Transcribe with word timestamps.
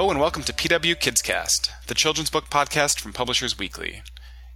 Hello 0.00 0.10
and 0.10 0.18
welcome 0.18 0.42
to 0.44 0.54
PW 0.54 0.96
Kidscast, 0.96 1.68
the 1.86 1.94
children's 1.94 2.30
book 2.30 2.48
podcast 2.48 2.98
from 2.98 3.12
Publishers 3.12 3.58
Weekly. 3.58 4.00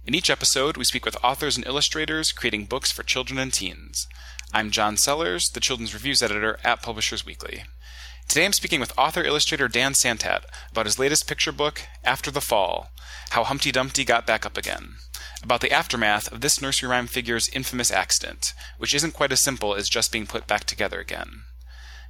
In 0.03 0.15
each 0.15 0.31
episode, 0.31 0.75
we 0.75 0.83
speak 0.83 1.05
with 1.05 1.23
authors 1.23 1.55
and 1.55 1.63
illustrators 1.67 2.31
creating 2.31 2.65
books 2.65 2.91
for 2.91 3.03
children 3.03 3.37
and 3.37 3.53
teens. 3.53 4.07
I'm 4.55 4.71
John 4.71 4.97
Sellers, 4.97 5.49
the 5.49 5.59
children's 5.59 5.93
reviews 5.93 6.23
editor 6.23 6.57
at 6.63 6.81
Publishers 6.81 7.27
Weekly. 7.27 7.63
Today 8.27 8.43
I'm 8.43 8.53
speaking 8.53 8.79
with 8.79 8.97
author 8.97 9.21
illustrator 9.21 9.67
Dan 9.67 9.93
Santat 9.93 10.45
about 10.71 10.87
his 10.87 10.97
latest 10.97 11.27
picture 11.27 11.51
book, 11.51 11.83
After 12.03 12.31
the 12.31 12.41
Fall 12.41 12.89
How 13.29 13.43
Humpty 13.43 13.71
Dumpty 13.71 14.03
Got 14.03 14.25
Back 14.25 14.47
Up 14.47 14.57
Again, 14.57 14.95
about 15.43 15.61
the 15.61 15.71
aftermath 15.71 16.27
of 16.31 16.41
this 16.41 16.59
nursery 16.59 16.89
rhyme 16.89 17.05
figure's 17.05 17.49
infamous 17.49 17.91
accident, 17.91 18.55
which 18.79 18.95
isn't 18.95 19.13
quite 19.13 19.31
as 19.31 19.43
simple 19.43 19.75
as 19.75 19.89
just 19.89 20.11
being 20.11 20.25
put 20.25 20.47
back 20.47 20.63
together 20.63 20.99
again. 20.99 21.43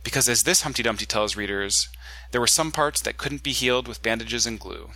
Because 0.06 0.30
as 0.30 0.44
this 0.44 0.62
Humpty 0.62 0.84
Dumpty 0.84 1.06
tells 1.06 1.36
readers, 1.36 1.90
there 2.32 2.40
were 2.40 2.48
some 2.48 2.72
parts 2.72 3.02
that 3.02 3.18
couldn't 3.18 3.44
be 3.44 3.52
healed 3.52 3.88
with 3.88 4.04
bandages 4.04 4.46
and 4.46 4.60
glue. 4.60 4.92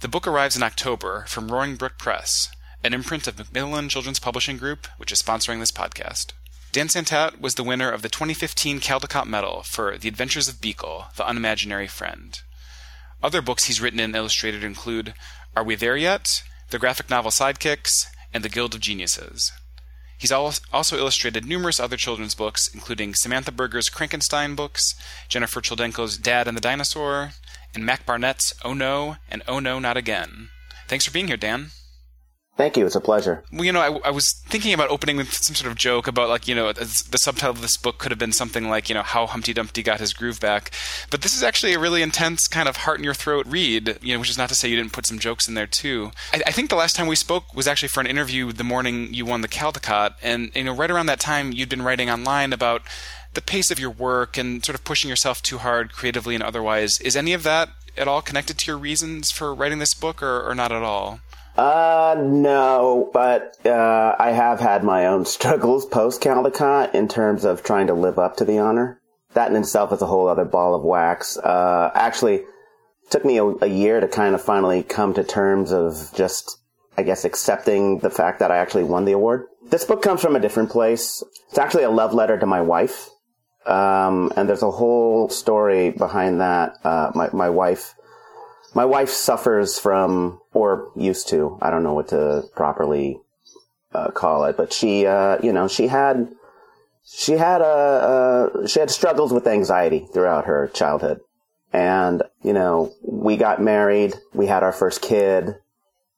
The 0.00 0.08
book 0.08 0.26
arrives 0.26 0.56
in 0.56 0.62
October 0.62 1.24
from 1.26 1.50
Roaring 1.50 1.74
Brook 1.74 1.98
Press, 1.98 2.50
an 2.84 2.94
imprint 2.94 3.26
of 3.26 3.36
Macmillan 3.36 3.88
Children's 3.88 4.20
Publishing 4.20 4.56
Group, 4.56 4.86
which 4.96 5.10
is 5.10 5.20
sponsoring 5.20 5.58
this 5.58 5.72
podcast. 5.72 6.32
Dan 6.70 6.86
Santat 6.86 7.40
was 7.40 7.56
the 7.56 7.64
winner 7.64 7.90
of 7.90 8.02
the 8.02 8.08
2015 8.08 8.78
Caldecott 8.78 9.26
Medal 9.26 9.64
for 9.64 9.98
The 9.98 10.08
Adventures 10.08 10.48
of 10.48 10.60
Beekle, 10.60 11.14
the 11.16 11.26
Unimaginary 11.26 11.88
Friend. 11.88 12.40
Other 13.24 13.42
books 13.42 13.64
he's 13.64 13.80
written 13.80 13.98
and 13.98 14.14
illustrated 14.14 14.62
include 14.62 15.14
Are 15.56 15.64
We 15.64 15.74
There 15.74 15.96
Yet? 15.96 16.44
The 16.70 16.78
graphic 16.78 17.10
novel 17.10 17.32
Sidekicks, 17.32 18.06
and 18.32 18.44
The 18.44 18.48
Guild 18.48 18.74
of 18.74 18.80
Geniuses. 18.80 19.50
He's 20.16 20.32
also 20.32 20.96
illustrated 20.96 21.44
numerous 21.44 21.78
other 21.78 21.96
children's 21.96 22.34
books, 22.34 22.68
including 22.72 23.14
Samantha 23.14 23.52
Berger's 23.52 23.90
Crankenstein 23.90 24.56
books, 24.56 24.94
Gennifer 25.28 25.60
Choldenko's 25.60 26.16
Dad 26.16 26.48
and 26.48 26.56
the 26.56 26.60
Dinosaur, 26.62 27.32
and 27.74 27.84
Mac 27.84 28.06
Barnett's 28.06 28.54
Oh 28.64 28.74
No 28.74 29.16
and 29.28 29.42
Oh 29.46 29.58
No 29.58 29.78
Not 29.78 29.96
Again. 29.96 30.48
Thanks 30.88 31.04
for 31.04 31.10
being 31.10 31.28
here, 31.28 31.36
Dan. 31.36 31.72
Thank 32.56 32.76
you. 32.76 32.86
It's 32.86 32.94
a 32.94 33.00
pleasure. 33.00 33.42
Well, 33.52 33.64
you 33.64 33.72
know, 33.72 33.80
I, 33.80 34.08
I, 34.08 34.10
was 34.12 34.32
thinking 34.46 34.72
about 34.72 34.88
opening 34.88 35.16
with 35.16 35.32
some 35.32 35.56
sort 35.56 35.72
of 35.72 35.76
joke 35.76 36.06
about, 36.06 36.28
like, 36.28 36.46
you 36.46 36.54
know, 36.54 36.72
the 36.72 37.18
subtitle 37.18 37.50
of 37.50 37.62
this 37.62 37.76
book 37.76 37.98
could 37.98 38.12
have 38.12 38.18
been 38.18 38.32
something 38.32 38.68
like, 38.68 38.88
you 38.88 38.94
know, 38.94 39.02
how 39.02 39.26
Humpty 39.26 39.52
Dumpty 39.52 39.82
got 39.82 39.98
his 39.98 40.12
groove 40.12 40.38
back. 40.38 40.70
But 41.10 41.22
this 41.22 41.34
is 41.34 41.42
actually 41.42 41.74
a 41.74 41.80
really 41.80 42.00
intense 42.00 42.46
kind 42.46 42.68
of 42.68 42.76
heart 42.76 42.98
in 42.98 43.04
your 43.04 43.14
throat 43.14 43.46
read, 43.48 43.98
you 44.00 44.14
know, 44.14 44.20
which 44.20 44.30
is 44.30 44.38
not 44.38 44.50
to 44.50 44.54
say 44.54 44.68
you 44.68 44.76
didn't 44.76 44.92
put 44.92 45.04
some 45.04 45.18
jokes 45.18 45.48
in 45.48 45.54
there 45.54 45.66
too. 45.66 46.12
I, 46.32 46.42
I 46.46 46.52
think 46.52 46.70
the 46.70 46.76
last 46.76 46.94
time 46.94 47.08
we 47.08 47.16
spoke 47.16 47.52
was 47.54 47.66
actually 47.66 47.88
for 47.88 48.00
an 48.00 48.06
interview 48.06 48.52
the 48.52 48.62
morning 48.62 49.12
you 49.12 49.26
won 49.26 49.40
the 49.40 49.48
Caldecott, 49.48 50.14
and 50.22 50.52
you 50.54 50.62
know, 50.62 50.74
right 50.74 50.90
around 50.90 51.06
that 51.06 51.20
time 51.20 51.50
you'd 51.50 51.68
been 51.68 51.82
writing 51.82 52.08
online 52.08 52.52
about 52.52 52.82
the 53.32 53.42
pace 53.42 53.72
of 53.72 53.80
your 53.80 53.90
work 53.90 54.36
and 54.36 54.64
sort 54.64 54.76
of 54.76 54.84
pushing 54.84 55.10
yourself 55.10 55.42
too 55.42 55.58
hard 55.58 55.92
creatively 55.92 56.36
and 56.36 56.44
otherwise. 56.44 57.00
Is 57.00 57.16
any 57.16 57.32
of 57.32 57.42
that 57.42 57.70
at 57.96 58.06
all 58.06 58.22
connected 58.22 58.58
to 58.58 58.70
your 58.70 58.78
reasons 58.78 59.32
for 59.32 59.52
writing 59.52 59.80
this 59.80 59.94
book, 59.94 60.22
or, 60.22 60.48
or 60.48 60.54
not 60.54 60.70
at 60.70 60.82
all? 60.82 61.18
Uh, 61.56 62.16
no, 62.18 63.10
but 63.12 63.56
uh, 63.64 64.16
I 64.18 64.32
have 64.32 64.60
had 64.60 64.82
my 64.82 65.06
own 65.06 65.24
struggles 65.26 65.86
post 65.86 66.20
Caldecott 66.20 66.94
in 66.94 67.08
terms 67.08 67.44
of 67.44 67.62
trying 67.62 67.86
to 67.86 67.94
live 67.94 68.18
up 68.18 68.36
to 68.36 68.44
the 68.44 68.58
honor. 68.58 69.00
That 69.34 69.50
in 69.50 69.56
itself 69.56 69.92
is 69.92 70.02
a 70.02 70.06
whole 70.06 70.28
other 70.28 70.44
ball 70.44 70.74
of 70.74 70.82
wax. 70.82 71.36
Uh, 71.36 71.90
actually, 71.94 72.42
took 73.10 73.24
me 73.24 73.38
a, 73.38 73.44
a 73.44 73.66
year 73.66 74.00
to 74.00 74.08
kind 74.08 74.34
of 74.34 74.42
finally 74.42 74.82
come 74.82 75.14
to 75.14 75.24
terms 75.24 75.72
of 75.72 76.10
just, 76.14 76.58
I 76.96 77.02
guess, 77.02 77.24
accepting 77.24 77.98
the 77.98 78.10
fact 78.10 78.38
that 78.38 78.50
I 78.50 78.58
actually 78.58 78.84
won 78.84 79.04
the 79.04 79.12
award. 79.12 79.46
This 79.70 79.84
book 79.84 80.02
comes 80.02 80.20
from 80.20 80.36
a 80.36 80.40
different 80.40 80.70
place. 80.70 81.22
It's 81.48 81.58
actually 81.58 81.84
a 81.84 81.90
love 81.90 82.14
letter 82.14 82.38
to 82.38 82.46
my 82.46 82.60
wife. 82.60 83.10
Um, 83.66 84.32
and 84.36 84.48
there's 84.48 84.62
a 84.62 84.70
whole 84.70 85.28
story 85.30 85.90
behind 85.90 86.40
that. 86.40 86.78
Uh, 86.84 87.10
my, 87.14 87.30
my 87.32 87.50
wife 87.50 87.94
my 88.74 88.84
wife 88.84 89.10
suffers 89.10 89.78
from, 89.78 90.40
or 90.52 90.90
used 90.96 91.28
to, 91.28 91.58
I 91.62 91.70
don't 91.70 91.84
know 91.84 91.94
what 91.94 92.08
to 92.08 92.44
properly 92.54 93.20
uh, 93.92 94.10
call 94.10 94.44
it, 94.44 94.56
but 94.56 94.72
she, 94.72 95.06
uh, 95.06 95.38
you 95.42 95.52
know, 95.52 95.68
she 95.68 95.86
had, 95.86 96.34
she 97.06 97.32
had 97.32 97.60
a, 97.60 97.64
uh, 97.64 98.66
she 98.66 98.80
had 98.80 98.90
struggles 98.90 99.32
with 99.32 99.46
anxiety 99.46 100.06
throughout 100.12 100.46
her 100.46 100.68
childhood. 100.74 101.20
And, 101.72 102.22
you 102.42 102.52
know, 102.52 102.92
we 103.02 103.36
got 103.36 103.62
married, 103.62 104.14
we 104.32 104.46
had 104.46 104.62
our 104.62 104.72
first 104.72 105.00
kid, 105.00 105.56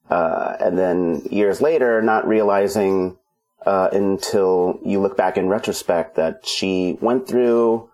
uh, 0.09 0.55
and 0.59 0.77
then 0.77 1.21
years 1.29 1.61
later, 1.61 2.01
not 2.01 2.27
realizing, 2.27 3.17
uh, 3.65 3.89
until 3.91 4.79
you 4.85 4.99
look 4.99 5.17
back 5.17 5.37
in 5.37 5.49
retrospect 5.49 6.15
that 6.15 6.45
she 6.45 6.97
went 7.01 7.27
through, 7.27 7.89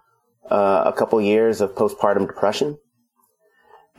uh, 0.50 0.84
a 0.86 0.94
couple 0.94 1.20
years 1.22 1.62
of 1.62 1.74
postpartum 1.74 2.28
depression 2.28 2.78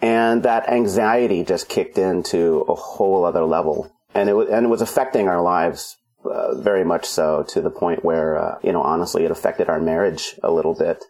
and 0.03 0.43
that 0.43 0.69
anxiety 0.69 1.45
just 1.45 1.69
kicked 1.69 1.99
into 1.99 2.61
a 2.69 2.75
whole 2.75 3.25
other 3.25 3.45
level, 3.45 3.91
and 4.15 4.29
it 4.29 4.35
was 4.35 4.49
and 4.49 4.67
it 4.67 4.69
was 4.69 4.83
affecting 4.83 5.29
our 5.29 5.43
lives 5.43 5.97
uh, 6.25 6.55
very 6.55 6.85
much 6.85 7.05
so 7.05 7.45
to 7.49 7.61
the 7.61 7.71
point 7.71 8.05
where 8.05 8.39
uh, 8.39 8.59
you 8.63 8.73
know 8.73 8.83
honestly 8.83 9.25
it 9.25 9.31
affected 9.31 9.69
our 9.69 9.81
marriage 9.81 10.39
a 10.43 10.51
little 10.51 10.75
bit. 10.75 11.05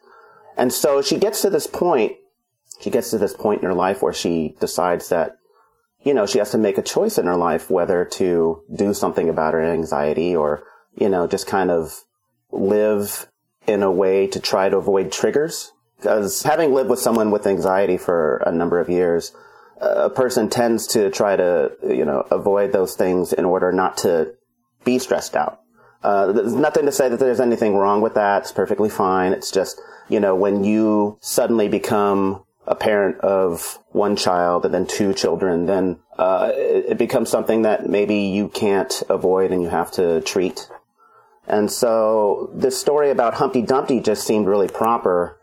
And 0.57 0.73
so 0.73 1.03
she 1.03 1.19
gets 1.19 1.43
to 1.43 1.51
this 1.51 1.67
point. 1.67 2.13
She 2.81 2.91
gets 2.91 3.11
to 3.11 3.19
this 3.19 3.35
point 3.35 3.63
in 3.63 3.67
her 3.67 3.75
life 3.75 4.03
where 4.03 4.13
she 4.13 4.57
decides 4.61 5.09
that 5.09 5.37
you 6.03 6.15
know 6.15 6.27
she 6.27 6.39
has 6.39 6.51
to 6.51 6.59
make 6.59 6.79
a 6.79 6.83
choice 6.83 7.19
in 7.19 7.27
her 7.27 7.37
life 7.37 7.71
whether 7.71 8.05
to 8.05 8.63
do 8.75 8.95
something 8.95 9.29
about 9.29 9.55
her 9.55 9.63
anxiety 9.63 10.37
or 10.37 10.65
you 10.95 11.09
know 11.09 11.27
just 11.27 11.47
kind 11.47 11.71
of 11.71 12.03
live 12.53 13.27
in 13.67 13.83
a 13.83 13.91
way 13.91 14.27
to 14.27 14.39
try 14.39 14.69
to 14.69 14.77
avoid 14.77 15.11
triggers 15.11 15.73
because 16.05 16.43
having 16.43 16.75
lived 16.75 16.91
with 16.91 16.99
someone 16.99 17.31
with 17.31 17.47
anxiety 17.47 17.97
for 17.97 18.43
a 18.47 18.53
number 18.53 18.79
of 18.79 18.91
years, 18.91 19.33
a 19.81 20.11
person 20.11 20.51
tends 20.51 20.87
to 20.89 21.11
try 21.11 21.35
to, 21.35 21.73
you 21.83 22.05
know, 22.05 22.27
avoid 22.31 22.73
those 22.73 22.95
things 22.95 23.33
in 23.33 23.47
order 23.47 23.73
not 23.73 23.97
to 23.99 24.35
be 24.85 24.99
stressed 24.99 25.35
out. 25.35 25.61
Uh, 26.03 26.33
there's 26.33 26.53
nothing 26.53 26.85
to 26.85 26.93
say 26.93 27.09
that 27.09 27.19
there's 27.19 27.41
anything 27.41 27.75
wrong 27.75 28.03
with 28.03 28.15
that. 28.15 28.43
It's 28.43 28.53
perfectly 28.53 28.91
fine. 28.91 29.33
It's 29.33 29.51
just, 29.51 29.81
you 30.11 30.21
know, 30.21 30.35
when 30.35 30.63
you 30.63 31.17
suddenly 31.23 31.69
become 31.69 32.45
a 32.67 32.75
parent 32.75 33.19
of 33.21 33.79
one 33.93 34.15
child 34.15 34.67
and 34.67 34.75
then 34.75 34.87
two 34.87 35.15
children, 35.15 35.65
then 35.65 35.99
uh, 36.19 36.53
it, 36.53 36.85
it 36.91 36.99
becomes 36.99 37.31
something 37.31 37.63
that 37.63 37.89
maybe 37.89 38.17
you 38.17 38.49
can't 38.51 39.03
avoid 39.09 39.53
and 39.53 39.63
you 39.63 39.71
have 39.71 39.91
to 39.93 40.21
treat. 40.21 40.69
And 41.47 41.73
so 41.73 42.51
this 42.55 42.79
story 42.79 43.11
about 43.11 43.35
Humpty 43.35 43.63
Dumpty 43.63 44.01
just 44.01 44.27
seemed 44.27 44.47
really 44.47 44.69
proper 44.69 45.41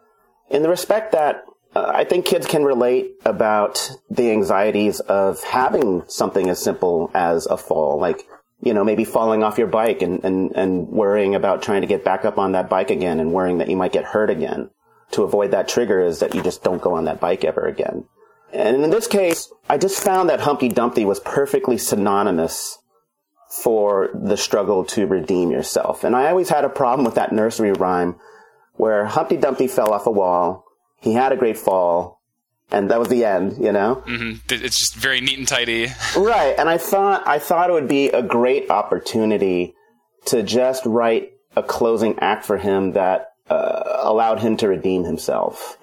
in 0.52 0.64
the 0.64 0.70
respect 0.70 1.14
that 1.14 1.46
uh, 1.76 1.92
I 1.94 2.04
think 2.04 2.26
kids 2.26 2.46
can 2.46 2.64
relate 2.64 3.16
about 3.26 3.92
the 4.10 4.32
anxieties 4.32 5.00
of 5.00 5.42
having 5.44 6.04
something 6.08 6.50
as 6.50 6.62
simple 6.62 7.10
as 7.14 7.46
a 7.46 7.58
fall, 7.58 8.00
like, 8.00 8.28
you 8.62 8.74
know, 8.74 8.84
maybe 8.84 9.06
falling 9.06 9.44
off 9.44 9.58
your 9.58 9.68
bike 9.68 10.02
and, 10.02 10.24
and, 10.24 10.52
and 10.52 10.88
worrying 10.90 11.34
about 11.34 11.64
trying 11.64 11.82
to 11.82 11.88
get 11.88 12.04
back 12.04 12.26
up 12.26 12.38
on 12.38 12.52
that 12.52 12.70
bike 12.70 12.92
again 12.92 13.20
and 13.20 13.34
worrying 13.34 13.60
that 13.60 13.70
you 13.70 13.78
might 13.78 13.94
get 13.94 14.06
hurt 14.06 14.30
again. 14.30 14.70
To 15.12 15.24
avoid 15.24 15.52
that 15.52 15.68
trigger 15.68 16.00
is 16.00 16.20
that 16.20 16.36
you 16.36 16.42
just 16.42 16.64
don't 16.64 16.82
go 16.82 16.94
on 16.94 17.06
that 17.06 17.20
bike 17.20 17.44
ever 17.44 17.66
again. 17.66 18.06
And 18.54 18.84
in 18.84 18.90
this 18.90 19.08
case, 19.08 19.52
I 19.70 19.78
just 19.78 20.04
found 20.04 20.30
that 20.30 20.42
Humpty 20.42 20.70
Dumpty 20.70 21.06
was 21.06 21.20
perfectly 21.20 21.78
synonymous 21.78 22.78
for 23.50 24.10
the 24.14 24.38
struggle 24.38 24.86
to 24.86 25.08
redeem 25.08 25.52
yourself. 25.52 26.04
And 26.04 26.16
I 26.16 26.30
always 26.30 26.50
had 26.50 26.64
a 26.64 26.70
problem 26.70 27.06
with 27.06 27.16
that 27.16 27.34
nursery 27.34 27.74
rhyme 27.74 28.16
where 28.74 29.06
Humpty 29.06 29.38
Dumpty 29.38 29.68
fell 29.68 29.94
off 29.94 30.08
a 30.08 30.12
wall. 30.12 30.66
He 31.00 31.14
had 31.14 31.32
a 31.32 31.38
great 31.38 31.58
fall, 31.58 32.22
and 32.72 32.92
that 32.92 33.00
was 33.00 33.10
the 33.10 33.26
end. 33.26 33.58
You 33.64 33.72
know, 33.72 34.04
mm-hmm. 34.06 34.40
it's 34.50 34.78
just 34.78 34.96
very 34.96 35.22
neat 35.22 35.40
and 35.40 35.48
tidy. 35.48 35.88
right, 36.16 36.56
and 36.58 36.70
I 36.70 36.78
thought 36.78 37.28
I 37.28 37.40
thought 37.40 37.70
it 37.70 37.74
would 37.74 37.88
be 37.88 38.10
a 38.10 38.22
great 38.22 38.70
opportunity 38.70 39.76
to 40.26 40.44
just 40.44 40.86
write 40.86 41.34
a 41.56 41.64
closing 41.64 42.18
act 42.20 42.46
for 42.46 42.58
him 42.58 42.94
that 42.94 43.34
uh, 43.50 44.00
allowed 44.02 44.40
him 44.40 44.58
to 44.58 44.68
redeem 44.68 45.04
himself. 45.04 45.78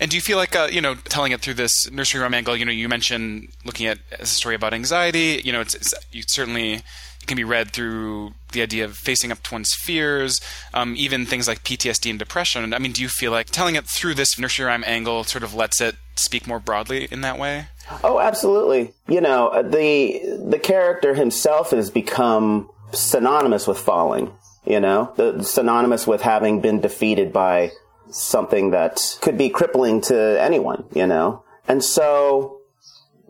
And 0.00 0.10
do 0.10 0.16
you 0.16 0.20
feel 0.20 0.38
like, 0.38 0.56
uh, 0.56 0.68
you 0.72 0.80
know, 0.80 0.94
telling 0.94 1.32
it 1.32 1.40
through 1.40 1.54
this 1.54 1.88
nursery 1.90 2.20
rhyme 2.20 2.34
angle, 2.34 2.56
you 2.56 2.64
know, 2.64 2.72
you 2.72 2.88
mentioned 2.88 3.48
looking 3.64 3.86
at 3.86 3.98
a 4.18 4.26
story 4.26 4.56
about 4.56 4.74
anxiety, 4.74 5.40
you 5.44 5.52
know, 5.52 5.60
it's, 5.60 5.74
it's 5.74 5.94
you 6.10 6.22
certainly 6.26 6.80
it 7.24 7.26
can 7.26 7.36
be 7.36 7.44
read 7.44 7.70
through 7.70 8.34
the 8.52 8.60
idea 8.60 8.84
of 8.84 8.98
facing 8.98 9.32
up 9.32 9.42
to 9.42 9.54
one's 9.54 9.72
fears, 9.74 10.42
um, 10.74 10.94
even 10.96 11.24
things 11.24 11.48
like 11.48 11.64
PTSD 11.64 12.10
and 12.10 12.18
depression. 12.18 12.74
I 12.74 12.78
mean, 12.78 12.92
do 12.92 13.00
you 13.00 13.08
feel 13.08 13.32
like 13.32 13.46
telling 13.46 13.76
it 13.76 13.86
through 13.86 14.14
this 14.14 14.38
nursery 14.38 14.66
rhyme 14.66 14.84
angle 14.86 15.24
sort 15.24 15.42
of 15.42 15.54
lets 15.54 15.80
it 15.80 15.96
speak 16.16 16.46
more 16.46 16.60
broadly 16.60 17.08
in 17.10 17.22
that 17.22 17.38
way? 17.38 17.68
Oh, 18.02 18.20
absolutely. 18.20 18.92
You 19.08 19.22
know, 19.22 19.48
uh, 19.48 19.62
the 19.62 20.20
the 20.46 20.58
character 20.58 21.14
himself 21.14 21.70
has 21.70 21.90
become 21.90 22.68
synonymous 22.92 23.66
with 23.66 23.78
falling. 23.78 24.30
You 24.66 24.80
know, 24.80 25.12
the, 25.16 25.42
synonymous 25.42 26.06
with 26.06 26.20
having 26.20 26.60
been 26.60 26.80
defeated 26.82 27.32
by 27.32 27.70
something 28.10 28.70
that 28.72 29.16
could 29.22 29.38
be 29.38 29.48
crippling 29.48 30.02
to 30.02 30.38
anyone. 30.40 30.84
You 30.92 31.06
know, 31.06 31.42
and 31.66 31.82
so 31.82 32.60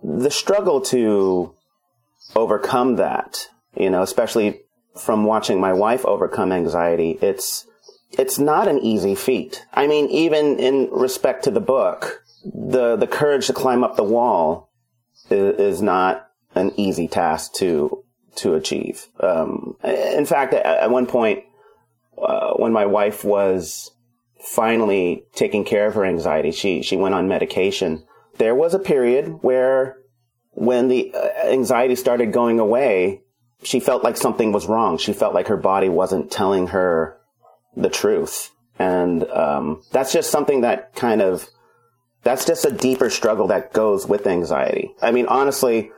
the 0.03 0.31
struggle 0.31 0.81
to 0.81 1.55
overcome 2.35 2.97
that 2.97 3.49
you 3.77 3.91
know, 3.91 4.03
especially 4.03 4.63
from 4.97 5.25
watching 5.25 5.61
my 5.61 5.73
wife 5.73 6.05
overcome 6.05 6.53
anxiety, 6.53 7.19
it's, 7.21 7.67
it's 8.13 8.39
not 8.39 8.69
an 8.69 8.79
easy 8.79 9.15
feat. 9.15 9.67
I 9.73 9.87
mean, 9.87 10.09
even 10.09 10.59
in 10.59 10.89
respect 10.93 11.45
to 11.45 11.51
the 11.51 11.61
book, 11.61 12.23
the 12.45 12.95
the 12.95 13.07
courage 13.07 13.47
to 13.47 13.53
climb 13.53 13.83
up 13.83 13.97
the 13.97 14.05
wall 14.05 14.71
is, 15.31 15.59
is 15.59 15.83
not 15.83 16.29
an 16.55 16.73
easy 16.77 17.09
task 17.09 17.55
to 17.55 18.05
to 18.37 18.55
achieve. 18.55 19.09
Um, 19.19 19.77
in 19.83 20.27
fact, 20.27 20.55
at, 20.55 20.65
at 20.65 20.91
one 20.91 21.07
point, 21.07 21.43
uh, 22.17 22.53
when 22.53 22.73
my 22.73 22.87
wife 22.87 23.25
was 23.25 23.91
finally 24.39 25.25
taking 25.35 25.65
care 25.65 25.87
of 25.87 25.95
her 25.95 26.05
anxiety, 26.05 26.53
she 26.53 26.83
she 26.83 26.97
went 26.97 27.15
on 27.15 27.27
medication. 27.27 28.05
There 28.39 28.55
was 28.55 28.75
a 28.75 28.79
period 28.79 29.39
where, 29.43 29.97
when 30.51 30.87
the 30.89 31.13
uh, 31.15 31.49
anxiety 31.49 31.97
started 31.97 32.33
going 32.33 32.61
away, 32.61 33.23
she 33.65 33.81
felt 33.81 34.05
like 34.05 34.17
something 34.17 34.53
was 34.53 34.67
wrong. 34.67 34.99
She 34.99 35.13
felt 35.13 35.35
like 35.35 35.49
her 35.49 35.57
body 35.57 35.89
wasn't 35.89 36.31
telling 36.31 36.69
her 36.69 37.19
the 37.77 37.91
truth, 37.91 38.51
and 38.79 39.25
um, 39.31 39.83
that's 39.91 40.13
just 40.13 40.31
something 40.31 40.61
that 40.61 40.95
kind 40.95 41.23
of 41.23 41.49
that's 42.23 42.45
just 42.45 42.65
a 42.65 42.73
deeper 42.73 43.11
struggle 43.11 43.49
that 43.49 43.73
goes 43.73 44.07
with 44.07 44.27
anxiety. 44.27 44.95
I 45.03 45.13
mean, 45.13 45.27
honestly, 45.27 45.91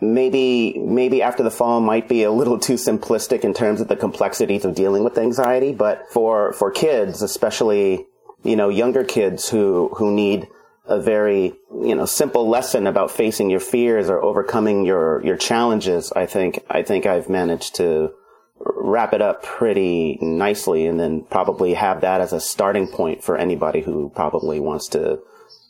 maybe 0.00 0.78
maybe 0.78 1.22
after 1.22 1.42
the 1.42 1.50
fall 1.50 1.80
might 1.80 2.08
be 2.08 2.22
a 2.22 2.30
little 2.30 2.58
too 2.58 2.74
simplistic 2.74 3.40
in 3.40 3.54
terms 3.54 3.80
of 3.80 3.88
the 3.88 3.96
complexities 3.96 4.64
of 4.64 4.74
dealing 4.74 5.04
with 5.04 5.18
anxiety, 5.18 5.72
but 5.72 6.04
for 6.10 6.52
for 6.52 6.70
kids, 6.70 7.22
especially 7.22 8.06
you 8.42 8.56
know 8.56 8.68
younger 8.68 9.04
kids 9.04 9.48
who 9.48 9.90
who 9.96 10.12
need 10.12 10.48
a 10.90 11.00
very 11.00 11.54
you 11.82 11.94
know 11.94 12.04
simple 12.04 12.48
lesson 12.48 12.86
about 12.86 13.10
facing 13.10 13.48
your 13.48 13.60
fears 13.60 14.10
or 14.10 14.22
overcoming 14.22 14.84
your 14.84 15.24
your 15.24 15.36
challenges, 15.36 16.12
I 16.12 16.26
think 16.26 16.62
I 16.68 16.82
think 16.82 17.06
I've 17.06 17.28
managed 17.28 17.76
to 17.76 18.12
wrap 18.58 19.14
it 19.14 19.22
up 19.22 19.42
pretty 19.42 20.18
nicely 20.20 20.86
and 20.86 21.00
then 21.00 21.24
probably 21.30 21.74
have 21.74 22.02
that 22.02 22.20
as 22.20 22.32
a 22.32 22.40
starting 22.40 22.88
point 22.88 23.24
for 23.24 23.36
anybody 23.36 23.80
who 23.80 24.10
probably 24.14 24.60
wants 24.60 24.88
to 24.88 25.20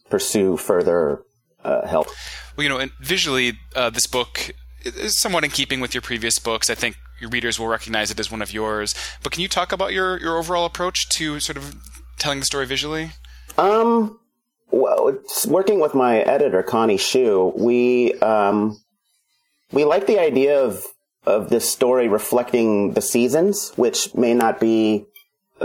pursue 0.09 0.57
further 0.57 1.23
uh, 1.63 1.87
help. 1.87 2.09
Well, 2.57 2.65
you 2.65 2.69
know, 2.69 2.79
and 2.79 2.91
visually, 3.01 3.59
uh, 3.77 3.91
this 3.91 4.07
book 4.07 4.51
is 4.85 5.21
somewhat 5.21 5.45
in 5.45 5.51
keeping 5.51 5.81
with 5.81 5.95
your 5.95 6.03
previous 6.03 6.39
books. 6.39 6.69
I 6.69 6.75
think 6.75 6.97
your 7.21 7.31
readers 7.31 7.61
will 7.61 7.69
recognize 7.69 8.11
it 8.11 8.19
as 8.19 8.31
one 8.31 8.43
of 8.43 8.53
yours. 8.53 8.95
But 9.23 9.33
can 9.33 9.43
you 9.43 9.49
talk 9.49 9.71
about 9.71 9.93
your, 9.93 10.19
your 10.19 10.39
overall 10.39 10.65
approach 10.65 11.09
to 11.11 11.39
sort 11.39 11.59
of 11.59 11.77
telling 12.19 12.41
the 12.41 12.47
story 12.47 12.67
visually? 12.67 13.13
Um, 13.57 14.19
well, 14.71 15.19
working 15.47 15.81
with 15.81 15.95
my 15.95 16.19
editor 16.21 16.63
Connie 16.63 16.99
Hsu, 16.99 17.53
we 17.57 18.15
um, 18.21 18.81
we 19.73 19.85
like 19.85 20.07
the 20.07 20.21
idea 20.21 20.63
of 20.63 20.85
of 21.27 21.51
this 21.51 21.71
story 21.71 22.09
reflecting 22.09 22.95
the 22.95 23.03
seasons, 23.03 23.73
which 23.77 24.15
may 24.15 24.35
not 24.35 24.59
be 24.61 25.07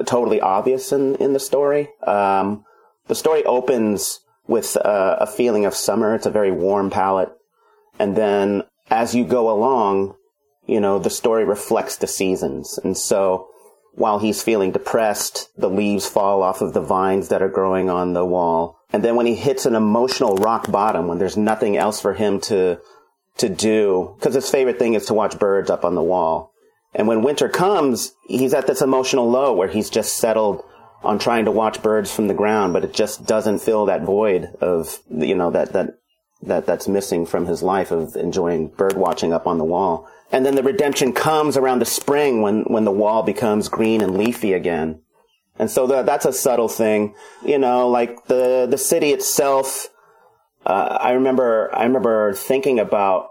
totally 0.06 0.42
obvious 0.42 0.92
in 0.92 1.16
in 1.16 1.34
the 1.34 1.40
story. 1.40 1.90
Um, 2.06 2.66
the 3.08 3.16
story 3.16 3.44
opens 3.46 4.20
with 4.48 4.78
uh, 4.78 5.18
a 5.20 5.28
feeling 5.28 5.66
of 5.66 5.74
summer. 5.74 6.16
It's 6.16 6.26
a 6.26 6.32
very 6.32 6.52
warm 6.52 6.90
palette. 6.90 7.32
And 8.00 8.16
then 8.16 8.64
as 8.90 9.16
you 9.16 9.26
go 9.26 9.50
along, 9.50 10.16
you 10.66 10.80
know, 10.80 11.00
the 11.00 11.10
story 11.10 11.46
reflects 11.46 11.98
the 11.98 12.08
seasons. 12.08 12.80
And 12.84 12.98
so 12.98 13.48
while 13.94 14.20
he's 14.20 14.44
feeling 14.44 14.72
depressed, 14.72 15.50
the 15.58 15.70
leaves 15.70 16.08
fall 16.08 16.44
off 16.44 16.62
of 16.62 16.74
the 16.74 16.82
vines 16.82 17.30
that 17.30 17.42
are 17.42 17.50
growing 17.50 17.90
on 17.90 18.14
the 18.14 18.26
wall. 18.26 18.75
And 18.94 19.04
then 19.04 19.16
when 19.16 19.26
he 19.26 19.36
hits 19.36 19.66
an 19.66 19.76
emotional 19.76 20.36
rock 20.36 20.72
bottom, 20.72 21.08
when 21.08 21.18
there's 21.18 21.38
nothing 21.38 21.76
else 21.76 22.00
for 22.00 22.14
him 22.14 22.40
to, 22.42 22.80
to 23.38 23.50
do, 23.50 24.16
because 24.18 24.36
his 24.36 24.50
favorite 24.50 24.80
thing 24.80 24.94
is 24.94 25.08
to 25.08 25.14
watch 25.14 25.40
birds 25.40 25.70
up 25.70 25.84
on 25.84 25.96
the 25.96 26.04
wall. 26.04 26.54
And 26.94 27.08
when 27.08 27.24
winter 27.24 27.50
comes, 27.50 28.14
he's 28.28 28.54
at 28.54 28.68
this 28.68 28.82
emotional 28.82 29.30
low 29.30 29.54
where 29.54 29.68
he's 29.68 29.90
just 29.90 30.18
settled 30.18 30.64
on 31.04 31.20
trying 31.20 31.46
to 31.46 31.52
watch 31.52 31.84
birds 31.84 32.14
from 32.14 32.28
the 32.28 32.34
ground, 32.34 32.74
but 32.74 32.84
it 32.84 32.94
just 32.94 33.26
doesn't 33.26 33.60
fill 33.60 33.86
that 33.88 34.04
void 34.04 34.50
of, 34.62 35.00
you 35.10 35.36
know, 35.36 35.52
that, 35.52 35.74
that, 35.74 36.00
that, 36.44 36.66
that's 36.66 36.88
missing 36.88 37.26
from 37.26 37.46
his 37.46 37.62
life 37.62 37.92
of 37.92 38.16
enjoying 38.16 38.70
bird 38.70 38.96
watching 38.96 39.34
up 39.34 39.46
on 39.46 39.58
the 39.58 39.66
wall. 39.66 40.08
And 40.32 40.46
then 40.46 40.56
the 40.56 40.64
redemption 40.64 41.14
comes 41.14 41.58
around 41.58 41.80
the 41.80 41.86
spring 41.86 42.42
when, 42.42 42.64
when 42.64 42.86
the 42.86 42.92
wall 42.92 43.24
becomes 43.24 43.70
green 43.70 44.02
and 44.02 44.18
leafy 44.18 44.54
again. 44.54 45.02
And 45.58 45.72
so 45.72 45.88
the, 45.88 46.04
that's 46.04 46.26
a 46.26 46.34
subtle 46.34 46.68
thing, 46.68 47.16
you 47.46 47.58
know, 47.58 47.88
like 47.88 48.26
the, 48.26 48.68
the 48.70 48.78
city 48.78 49.12
itself. 49.12 49.90
Uh, 50.66 50.98
I 51.00 51.12
remember, 51.12 51.70
I 51.74 51.84
remember 51.84 52.34
thinking 52.34 52.80
about 52.80 53.30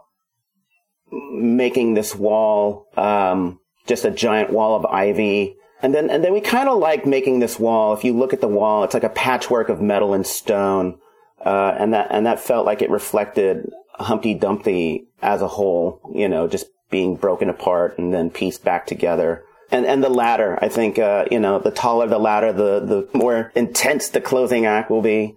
making 1.10 1.94
this 1.94 2.14
wall, 2.14 2.86
um, 2.96 3.60
just 3.86 4.04
a 4.04 4.10
giant 4.10 4.50
wall 4.50 4.76
of 4.76 4.86
ivy 4.86 5.56
and 5.84 5.94
then, 5.94 6.08
and 6.08 6.24
then 6.24 6.32
we 6.32 6.40
kind 6.40 6.70
of 6.70 6.78
like 6.78 7.04
making 7.04 7.40
this 7.40 7.58
wall. 7.58 7.92
If 7.92 8.04
you 8.04 8.16
look 8.16 8.32
at 8.32 8.40
the 8.40 8.48
wall, 8.48 8.84
it's 8.84 8.94
like 8.94 9.04
a 9.04 9.10
patchwork 9.10 9.68
of 9.68 9.82
metal 9.82 10.14
and 10.14 10.26
stone. 10.26 10.98
Uh, 11.44 11.76
and 11.78 11.92
that, 11.92 12.06
and 12.10 12.24
that 12.24 12.40
felt 12.40 12.64
like 12.64 12.80
it 12.80 12.88
reflected 12.88 13.70
Humpty 13.92 14.32
Dumpty 14.32 15.08
as 15.20 15.42
a 15.42 15.46
whole, 15.46 16.00
you 16.14 16.26
know, 16.26 16.48
just 16.48 16.68
being 16.88 17.16
broken 17.16 17.50
apart 17.50 17.98
and 17.98 18.14
then 18.14 18.30
pieced 18.30 18.64
back 18.64 18.86
together. 18.86 19.44
And, 19.74 19.86
and 19.86 20.04
the 20.04 20.08
ladder, 20.08 20.56
I 20.62 20.68
think, 20.68 21.00
uh, 21.00 21.24
you 21.32 21.40
know, 21.40 21.58
the 21.58 21.72
taller 21.72 22.06
the 22.06 22.18
ladder, 22.18 22.52
the, 22.52 22.78
the 22.78 23.18
more 23.18 23.50
intense 23.56 24.08
the 24.08 24.20
closing 24.20 24.66
act 24.66 24.88
will 24.88 25.02
be. 25.02 25.34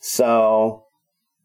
So, 0.00 0.84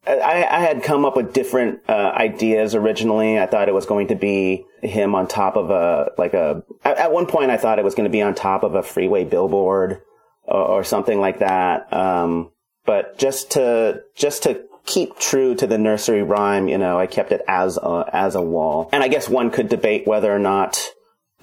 I, 0.08 0.46
I, 0.50 0.60
had 0.62 0.84
come 0.84 1.06
up 1.06 1.16
with 1.16 1.32
different 1.32 1.82
uh, 1.88 2.12
ideas 2.16 2.76
originally. 2.76 3.40
I 3.40 3.46
thought 3.46 3.70
it 3.70 3.74
was 3.74 3.86
going 3.86 4.08
to 4.08 4.16
be 4.16 4.66
him 4.82 5.16
on 5.16 5.28
top 5.28 5.56
of 5.56 5.70
a 5.70 6.12
like 6.18 6.34
a. 6.34 6.64
At 6.84 7.14
one 7.14 7.26
point, 7.26 7.52
I 7.52 7.58
thought 7.58 7.80
it 7.80 7.86
was 7.86 7.96
going 7.96 8.10
to 8.10 8.12
be 8.12 8.22
on 8.22 8.36
top 8.36 8.64
of 8.64 8.76
a 8.76 8.84
freeway 8.84 9.24
billboard 9.24 10.02
or, 10.44 10.62
or 10.62 10.84
something 10.84 11.20
like 11.20 11.40
that. 11.40 11.94
Um, 11.94 12.52
but 12.86 13.18
just 13.18 13.52
to 13.52 14.02
just 14.16 14.44
to 14.44 14.64
keep 14.86 15.18
true 15.20 15.56
to 15.56 15.68
the 15.68 15.78
nursery 15.78 16.24
rhyme, 16.24 16.68
you 16.68 16.78
know, 16.78 17.00
I 17.00 17.08
kept 17.08 17.32
it 17.32 17.42
as 17.48 17.78
a, 17.78 18.10
as 18.12 18.36
a 18.36 18.42
wall. 18.42 18.90
And 18.92 19.04
I 19.04 19.08
guess 19.08 19.30
one 19.30 19.52
could 19.52 19.70
debate 19.70 20.06
whether 20.06 20.34
or 20.34 20.40
not 20.40 20.90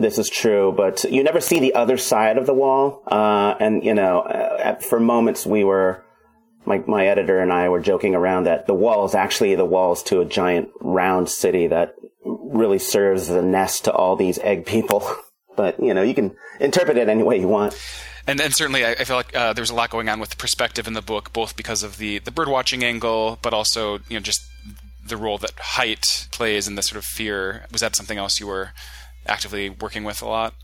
this 0.00 0.18
is 0.18 0.28
true, 0.28 0.72
but 0.76 1.04
you 1.04 1.22
never 1.22 1.40
see 1.40 1.60
the 1.60 1.74
other 1.74 1.98
side 1.98 2.38
of 2.38 2.46
the 2.46 2.54
wall. 2.54 3.02
Uh, 3.06 3.54
and 3.60 3.84
you 3.84 3.94
know, 3.94 4.20
uh, 4.20 4.76
for 4.76 4.98
moments 4.98 5.46
we 5.46 5.62
were 5.62 6.04
my, 6.64 6.78
my 6.86 7.06
editor 7.06 7.40
and 7.40 7.52
I 7.52 7.68
were 7.68 7.80
joking 7.80 8.14
around 8.14 8.44
that 8.44 8.66
the 8.66 8.74
wall 8.74 9.04
is 9.04 9.14
actually 9.14 9.54
the 9.54 9.64
walls 9.64 10.02
to 10.04 10.20
a 10.20 10.24
giant 10.24 10.70
round 10.80 11.28
city 11.28 11.66
that 11.68 11.94
really 12.24 12.78
serves 12.78 13.30
as 13.30 13.36
a 13.36 13.42
nest 13.42 13.84
to 13.84 13.92
all 13.92 14.16
these 14.16 14.38
egg 14.38 14.66
people. 14.66 15.08
but, 15.56 15.80
you 15.80 15.94
know, 15.94 16.02
you 16.02 16.14
can 16.14 16.36
interpret 16.60 16.96
it 16.96 17.08
any 17.08 17.22
way 17.22 17.38
you 17.38 17.48
want. 17.48 17.78
And, 18.26 18.40
and 18.40 18.54
certainly, 18.54 18.84
I, 18.84 18.92
I 18.92 19.04
feel 19.04 19.16
like 19.16 19.34
uh, 19.34 19.54
there's 19.54 19.70
a 19.70 19.74
lot 19.74 19.90
going 19.90 20.08
on 20.08 20.20
with 20.20 20.36
perspective 20.38 20.86
in 20.86 20.92
the 20.92 21.02
book, 21.02 21.32
both 21.32 21.56
because 21.56 21.82
of 21.82 21.96
the, 21.96 22.18
the 22.18 22.30
bird 22.30 22.48
watching 22.48 22.84
angle, 22.84 23.38
but 23.42 23.54
also, 23.54 23.98
you 24.08 24.14
know, 24.14 24.20
just 24.20 24.40
the 25.04 25.16
role 25.16 25.38
that 25.38 25.52
height 25.58 26.28
plays 26.30 26.68
in 26.68 26.74
the 26.74 26.82
sort 26.82 26.98
of 26.98 27.04
fear. 27.04 27.66
Was 27.72 27.80
that 27.80 27.96
something 27.96 28.18
else 28.18 28.38
you 28.38 28.46
were 28.46 28.70
actively 29.26 29.70
working 29.70 30.04
with 30.04 30.22
a 30.22 30.26
lot? 30.26 30.54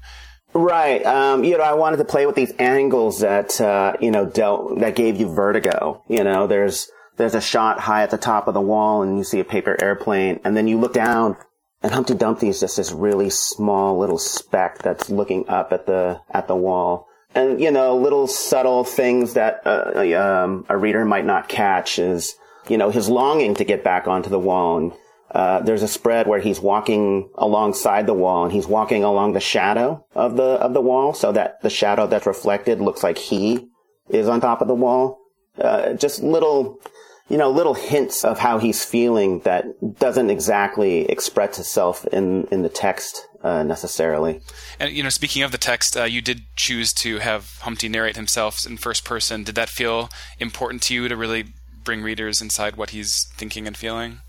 Right. 0.56 1.04
Um, 1.04 1.44
you 1.44 1.58
know, 1.58 1.64
I 1.64 1.74
wanted 1.74 1.98
to 1.98 2.04
play 2.04 2.24
with 2.26 2.34
these 2.34 2.52
angles 2.58 3.20
that, 3.20 3.60
uh, 3.60 3.96
you 4.00 4.10
know, 4.10 4.24
dealt, 4.26 4.78
that 4.80 4.96
gave 4.96 5.20
you 5.20 5.28
vertigo. 5.28 6.02
You 6.08 6.24
know, 6.24 6.46
there's, 6.46 6.88
there's 7.16 7.34
a 7.34 7.40
shot 7.40 7.80
high 7.80 8.02
at 8.02 8.10
the 8.10 8.18
top 8.18 8.48
of 8.48 8.54
the 8.54 8.60
wall 8.60 9.02
and 9.02 9.18
you 9.18 9.24
see 9.24 9.40
a 9.40 9.44
paper 9.44 9.76
airplane 9.80 10.40
and 10.44 10.56
then 10.56 10.66
you 10.66 10.78
look 10.78 10.94
down 10.94 11.36
and 11.82 11.92
Humpty 11.92 12.14
Dumpty 12.14 12.48
is 12.48 12.60
just 12.60 12.78
this 12.78 12.90
really 12.90 13.28
small 13.28 13.98
little 13.98 14.18
speck 14.18 14.78
that's 14.78 15.10
looking 15.10 15.48
up 15.48 15.72
at 15.72 15.86
the, 15.86 16.20
at 16.30 16.48
the 16.48 16.56
wall. 16.56 17.06
And, 17.34 17.60
you 17.60 17.70
know, 17.70 17.96
little 17.96 18.26
subtle 18.26 18.82
things 18.82 19.34
that, 19.34 19.60
uh, 19.66 20.00
um, 20.18 20.64
a 20.70 20.76
reader 20.76 21.04
might 21.04 21.26
not 21.26 21.50
catch 21.50 21.98
is, 21.98 22.34
you 22.66 22.78
know, 22.78 22.88
his 22.88 23.10
longing 23.10 23.54
to 23.56 23.64
get 23.64 23.84
back 23.84 24.08
onto 24.08 24.30
the 24.30 24.38
wall 24.38 24.78
and, 24.78 24.92
uh, 25.30 25.60
there's 25.60 25.82
a 25.82 25.88
spread 25.88 26.26
where 26.26 26.40
he's 26.40 26.60
walking 26.60 27.28
alongside 27.34 28.06
the 28.06 28.14
wall 28.14 28.44
and 28.44 28.52
he's 28.52 28.66
walking 28.66 29.02
along 29.02 29.32
the 29.32 29.40
shadow 29.40 30.04
of 30.14 30.36
the 30.36 30.44
of 30.44 30.72
the 30.72 30.80
wall 30.80 31.12
so 31.12 31.32
that 31.32 31.60
the 31.62 31.70
shadow 31.70 32.06
that's 32.06 32.26
reflected 32.26 32.80
looks 32.80 33.02
like 33.02 33.18
he 33.18 33.68
is 34.08 34.28
on 34.28 34.40
top 34.40 34.60
of 34.60 34.68
the 34.68 34.74
wall. 34.74 35.18
Uh, 35.58 35.94
just 35.94 36.22
little 36.22 36.80
you 37.28 37.36
know 37.36 37.50
little 37.50 37.74
hints 37.74 38.24
of 38.24 38.38
how 38.38 38.58
he's 38.58 38.84
feeling 38.84 39.40
that 39.40 39.64
doesn't 39.98 40.30
exactly 40.30 41.10
express 41.10 41.58
itself 41.58 42.06
in 42.12 42.44
in 42.52 42.62
the 42.62 42.68
text 42.68 43.26
uh, 43.42 43.64
necessarily. 43.64 44.40
And 44.78 44.92
you 44.92 45.02
know 45.02 45.08
speaking 45.08 45.42
of 45.42 45.50
the 45.50 45.58
text 45.58 45.96
uh, 45.96 46.04
you 46.04 46.22
did 46.22 46.42
choose 46.54 46.92
to 46.94 47.18
have 47.18 47.58
humpty 47.62 47.88
narrate 47.88 48.16
himself 48.16 48.64
in 48.64 48.76
first 48.76 49.04
person. 49.04 49.42
Did 49.42 49.56
that 49.56 49.70
feel 49.70 50.08
important 50.38 50.82
to 50.84 50.94
you 50.94 51.08
to 51.08 51.16
really 51.16 51.46
bring 51.82 52.02
readers 52.02 52.40
inside 52.40 52.76
what 52.76 52.90
he's 52.90 53.26
thinking 53.36 53.66
and 53.66 53.76
feeling 53.76 54.20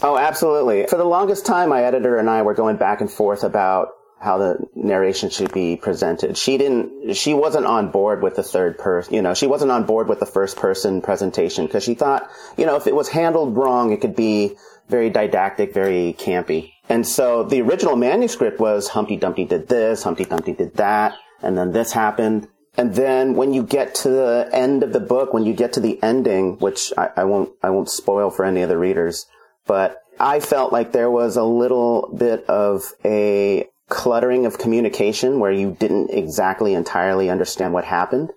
Oh, 0.00 0.16
absolutely. 0.16 0.86
For 0.86 0.96
the 0.96 1.04
longest 1.04 1.44
time, 1.46 1.68
my 1.68 1.82
editor 1.82 2.18
and 2.18 2.30
I 2.30 2.42
were 2.42 2.54
going 2.54 2.76
back 2.76 3.00
and 3.00 3.10
forth 3.10 3.44
about 3.44 3.88
how 4.22 4.38
the 4.38 4.56
narration 4.76 5.30
should 5.30 5.52
be 5.52 5.76
presented. 5.76 6.38
She 6.38 6.56
didn't, 6.56 7.14
she 7.14 7.34
wasn't 7.34 7.66
on 7.66 7.90
board 7.90 8.22
with 8.22 8.36
the 8.36 8.42
third 8.44 8.78
person, 8.78 9.14
you 9.14 9.22
know, 9.22 9.34
she 9.34 9.48
wasn't 9.48 9.72
on 9.72 9.84
board 9.84 10.08
with 10.08 10.20
the 10.20 10.26
first 10.26 10.56
person 10.56 11.02
presentation 11.02 11.66
because 11.66 11.82
she 11.82 11.94
thought, 11.94 12.30
you 12.56 12.64
know, 12.64 12.76
if 12.76 12.86
it 12.86 12.94
was 12.94 13.08
handled 13.08 13.56
wrong, 13.56 13.90
it 13.90 14.00
could 14.00 14.14
be 14.14 14.56
very 14.88 15.10
didactic, 15.10 15.74
very 15.74 16.14
campy. 16.18 16.72
And 16.88 17.06
so 17.06 17.42
the 17.42 17.62
original 17.62 17.96
manuscript 17.96 18.60
was 18.60 18.88
Humpty 18.88 19.16
Dumpty 19.16 19.44
did 19.44 19.68
this, 19.68 20.04
Humpty 20.04 20.24
Dumpty 20.24 20.52
did 20.52 20.74
that, 20.74 21.14
and 21.42 21.58
then 21.58 21.72
this 21.72 21.90
happened. 21.92 22.46
And 22.76 22.94
then 22.94 23.34
when 23.34 23.52
you 23.52 23.64
get 23.64 23.94
to 23.96 24.08
the 24.08 24.48
end 24.52 24.82
of 24.82 24.92
the 24.92 25.00
book, 25.00 25.34
when 25.34 25.44
you 25.44 25.52
get 25.52 25.72
to 25.74 25.80
the 25.80 26.00
ending, 26.02 26.58
which 26.58 26.92
I, 26.96 27.10
I 27.16 27.24
won't, 27.24 27.50
I 27.62 27.70
won't 27.70 27.90
spoil 27.90 28.30
for 28.30 28.44
any 28.44 28.62
of 28.62 28.68
the 28.68 28.78
readers, 28.78 29.26
but 29.66 29.98
I 30.18 30.40
felt 30.40 30.72
like 30.72 30.92
there 30.92 31.10
was 31.10 31.36
a 31.36 31.44
little 31.44 32.14
bit 32.16 32.44
of 32.48 32.92
a 33.04 33.66
cluttering 33.88 34.46
of 34.46 34.58
communication 34.58 35.38
where 35.38 35.52
you 35.52 35.76
didn't 35.78 36.10
exactly 36.10 36.74
entirely 36.74 37.28
understand 37.28 37.72
what 37.72 37.84
happened. 37.84 38.30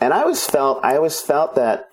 And 0.00 0.12
I 0.12 0.22
always 0.22 0.44
felt, 0.44 0.84
I 0.84 0.96
always 0.96 1.20
felt 1.20 1.54
that 1.54 1.88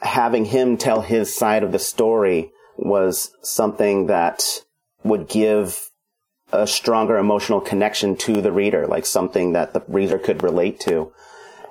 having 0.00 0.44
him 0.44 0.76
tell 0.76 1.00
his 1.00 1.34
side 1.34 1.62
of 1.62 1.72
the 1.72 1.78
story 1.78 2.52
was 2.76 3.30
something 3.42 4.06
that 4.06 4.44
would 5.02 5.28
give 5.28 5.90
a 6.52 6.66
stronger 6.66 7.16
emotional 7.16 7.60
connection 7.60 8.16
to 8.16 8.40
the 8.40 8.52
reader, 8.52 8.86
like 8.86 9.06
something 9.06 9.52
that 9.52 9.72
the 9.72 9.82
reader 9.88 10.18
could 10.18 10.42
relate 10.42 10.78
to. 10.80 11.12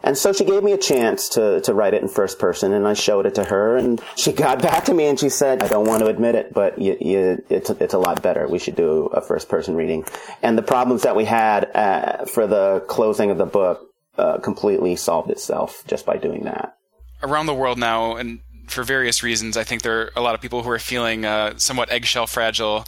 And 0.04 0.18
so 0.18 0.34
she 0.34 0.44
gave 0.44 0.64
me 0.64 0.74
a 0.74 0.78
chance 0.78 1.30
to, 1.30 1.62
to 1.62 1.74
write 1.74 1.94
it 1.94 2.02
in 2.02 2.10
first 2.10 2.38
person 2.38 2.74
and 2.74 2.86
I 2.86 2.94
showed 2.94 3.26
it 3.26 3.36
to 3.36 3.44
her 3.46 3.78
and 3.78 4.02
she 4.16 4.34
got 4.34 4.62
back 4.62 4.86
to 4.86 4.94
me 4.94 5.06
and 5.06 5.20
she 5.20 5.30
said, 5.30 5.64
I 5.64 5.68
don't 5.68 5.88
want 5.88 6.02
to 6.02 6.08
admit 6.08 6.36
it, 6.36 6.54
but 6.54 6.80
you, 6.80 6.98
you, 7.00 7.44
it's, 7.50 7.70
it's 7.70 7.94
a 7.94 8.00
lot 8.00 8.22
better. 8.22 8.48
We 8.48 8.60
should 8.60 8.76
do 8.76 9.06
a 9.08 9.22
first 9.22 9.48
person 9.48 9.76
reading. 9.76 10.06
And 10.42 10.58
the 10.58 10.64
problems 10.64 11.04
that 11.04 11.16
we 11.16 11.26
had 11.26 11.72
uh, 11.74 12.26
for 12.26 12.48
the 12.48 12.84
closing 12.88 13.32
of 13.32 13.38
the 13.38 13.46
book 13.46 13.90
uh, 14.18 14.40
completely 14.40 14.96
solved 14.96 15.32
itself 15.32 15.84
just 15.88 16.06
by 16.06 16.18
doing 16.18 16.44
that. 16.44 16.76
Around 17.22 17.46
the 17.46 17.54
world 17.54 17.80
now, 17.80 18.18
and 18.18 18.42
for 18.68 18.84
various 18.84 19.24
reasons, 19.24 19.56
I 19.56 19.64
think 19.64 19.82
there 19.82 20.02
are 20.02 20.12
a 20.16 20.22
lot 20.22 20.36
of 20.36 20.42
people 20.42 20.62
who 20.62 20.70
are 20.70 20.80
feeling 20.80 21.26
uh, 21.26 21.58
somewhat 21.58 21.92
eggshell 21.92 22.28
fragile. 22.28 22.86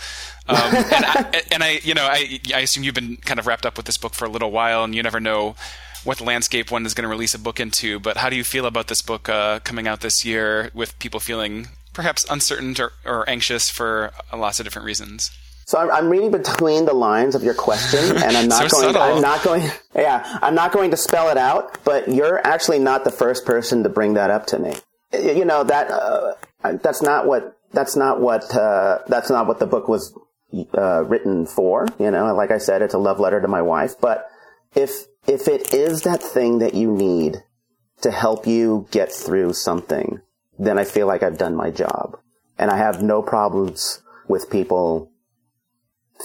Um, 0.48 0.58
and, 0.58 1.06
I, 1.06 1.42
and, 1.52 1.64
I, 1.64 1.80
you 1.84 1.94
know, 1.94 2.06
I, 2.06 2.40
I 2.54 2.60
assume 2.60 2.84
you've 2.84 2.96
been 2.96 3.18
kind 3.18 3.40
of 3.40 3.48
wrapped 3.48 3.66
up 3.66 3.78
with 3.78 3.86
this 3.86 3.98
book 3.98 4.14
for 4.14 4.26
a 4.26 4.30
little 4.30 4.52
while, 4.52 4.84
and 4.84 4.94
you 4.94 5.02
never 5.02 5.20
know 5.20 5.56
what 6.06 6.18
the 6.20 6.24
landscape 6.24 6.72
one 6.72 6.86
is 6.86 6.94
going 6.94 7.04
to 7.04 7.10
release 7.10 7.34
a 7.34 7.40
book 7.40 7.60
into. 7.60 8.00
But 8.00 8.18
how 8.18 8.30
do 8.30 8.36
you 8.36 8.44
feel 8.44 8.66
about 8.66 8.88
this 8.88 9.02
book 9.02 9.28
uh, 9.28 9.60
coming 9.60 9.88
out 9.88 10.02
this 10.02 10.24
year, 10.24 10.70
with 10.74 10.98
people 11.00 11.20
feeling 11.20 11.68
perhaps 11.94 12.26
uncertain 12.30 12.76
or, 12.80 12.92
or 13.06 13.30
anxious 13.30 13.70
for 13.70 14.12
lots 14.34 14.60
of 14.60 14.66
different 14.66 14.86
reasons? 14.86 15.32
So 15.66 15.80
I'm, 15.80 15.90
I'm, 15.90 16.10
reading 16.10 16.30
between 16.30 16.86
the 16.86 16.94
lines 16.94 17.34
of 17.34 17.44
your 17.44 17.56
question, 17.56 18.18
and 18.18 18.38
I'm 18.38 18.48
not 18.50 18.70
so 18.70 18.82
going. 18.82 18.94
Subtle. 18.94 19.02
I'm 19.02 19.22
not 19.22 19.44
going. 19.44 19.70
Yeah, 19.96 20.40
I'm 20.44 20.54
not 20.54 20.72
going 20.72 20.92
to 20.92 20.98
spell 20.98 21.30
it 21.30 21.38
out. 21.38 21.84
But 21.84 22.08
you're 22.08 22.46
actually 22.46 22.80
not 22.80 23.04
the 23.04 23.12
first 23.12 23.46
person 23.46 23.82
to 23.82 23.90
bring 23.90 24.14
that 24.14 24.30
up 24.30 24.46
to 24.48 24.60
me. 24.60 24.76
You 25.12 25.44
know 25.44 25.64
that 25.64 25.90
uh, 25.90 26.36
that's 26.84 27.02
not 27.02 27.26
what 27.26 27.58
that's 27.72 27.96
not 27.96 28.22
what 28.22 28.56
uh, 28.56 29.00
that's 29.08 29.32
not 29.32 29.48
what 29.48 29.58
the 29.58 29.66
book 29.66 29.88
was 29.88 30.16
uh, 30.78 31.04
written 31.04 31.48
for. 31.48 31.88
You 32.00 32.12
know, 32.12 32.34
like 32.36 32.52
I 32.52 32.60
said, 32.60 32.84
it's 32.84 32.94
a 32.94 33.00
love 33.00 33.20
letter 33.20 33.42
to 33.42 33.48
my 33.48 33.64
wife. 33.64 34.00
But 34.00 34.30
if 34.76 35.06
if 35.28 35.48
it 35.48 35.74
is 35.74 36.02
that 36.02 36.22
thing 36.22 36.60
that 36.60 36.74
you 36.74 36.92
need 36.92 37.44
to 38.02 38.12
help 38.12 38.46
you 38.46 38.88
get 38.92 39.12
through 39.12 39.54
something, 39.54 40.22
then 40.60 40.78
I 40.78 40.84
feel 40.84 41.08
like 41.08 41.24
I've 41.24 41.38
done 41.38 41.56
my 41.56 41.72
job. 41.72 42.18
And 42.58 42.72
I 42.72 42.78
have 42.78 43.02
no 43.02 43.22
problems 43.22 44.02
with 44.28 44.50
people 44.50 45.12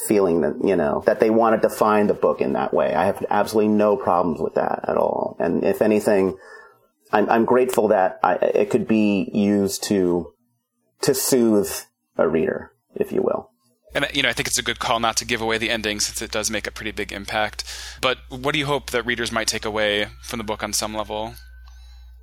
feeling 0.06 0.42
that, 0.42 0.54
you 0.64 0.76
know, 0.76 1.02
that 1.06 1.18
they 1.18 1.30
want 1.30 1.60
to 1.60 1.68
define 1.68 2.06
the 2.06 2.14
book 2.14 2.40
in 2.40 2.52
that 2.52 2.72
way. 2.72 2.94
I 2.94 3.06
have 3.06 3.24
absolutely 3.30 3.72
no 3.72 3.96
problems 3.96 4.40
with 4.40 4.54
that 4.54 4.84
at 4.88 4.96
all. 4.96 5.36
And 5.40 5.64
if 5.64 5.82
anything, 5.82 6.36
I'm, 7.12 7.28
I'm 7.28 7.44
grateful 7.44 7.88
that 7.88 8.20
I, 8.22 8.34
it 8.34 8.70
could 8.70 8.86
be 8.86 9.28
used 9.32 9.82
to, 9.84 10.32
to 11.02 11.14
soothe 11.14 11.72
a 12.16 12.28
reader, 12.28 12.72
if 12.94 13.10
you 13.10 13.22
will 13.22 13.50
and 13.94 14.06
you 14.12 14.22
know, 14.22 14.28
I 14.28 14.32
think 14.32 14.48
it's 14.48 14.58
a 14.58 14.62
good 14.62 14.78
call 14.78 15.00
not 15.00 15.16
to 15.18 15.24
give 15.24 15.40
away 15.40 15.58
the 15.58 15.70
ending 15.70 16.00
since 16.00 16.22
it 16.22 16.30
does 16.30 16.50
make 16.50 16.66
a 16.66 16.70
pretty 16.70 16.92
big 16.92 17.12
impact. 17.12 17.64
But 18.00 18.18
what 18.28 18.52
do 18.52 18.58
you 18.58 18.66
hope 18.66 18.90
that 18.90 19.04
readers 19.04 19.32
might 19.32 19.48
take 19.48 19.64
away 19.64 20.08
from 20.22 20.38
the 20.38 20.44
book 20.44 20.62
on 20.62 20.72
some 20.72 20.94
level? 20.94 21.34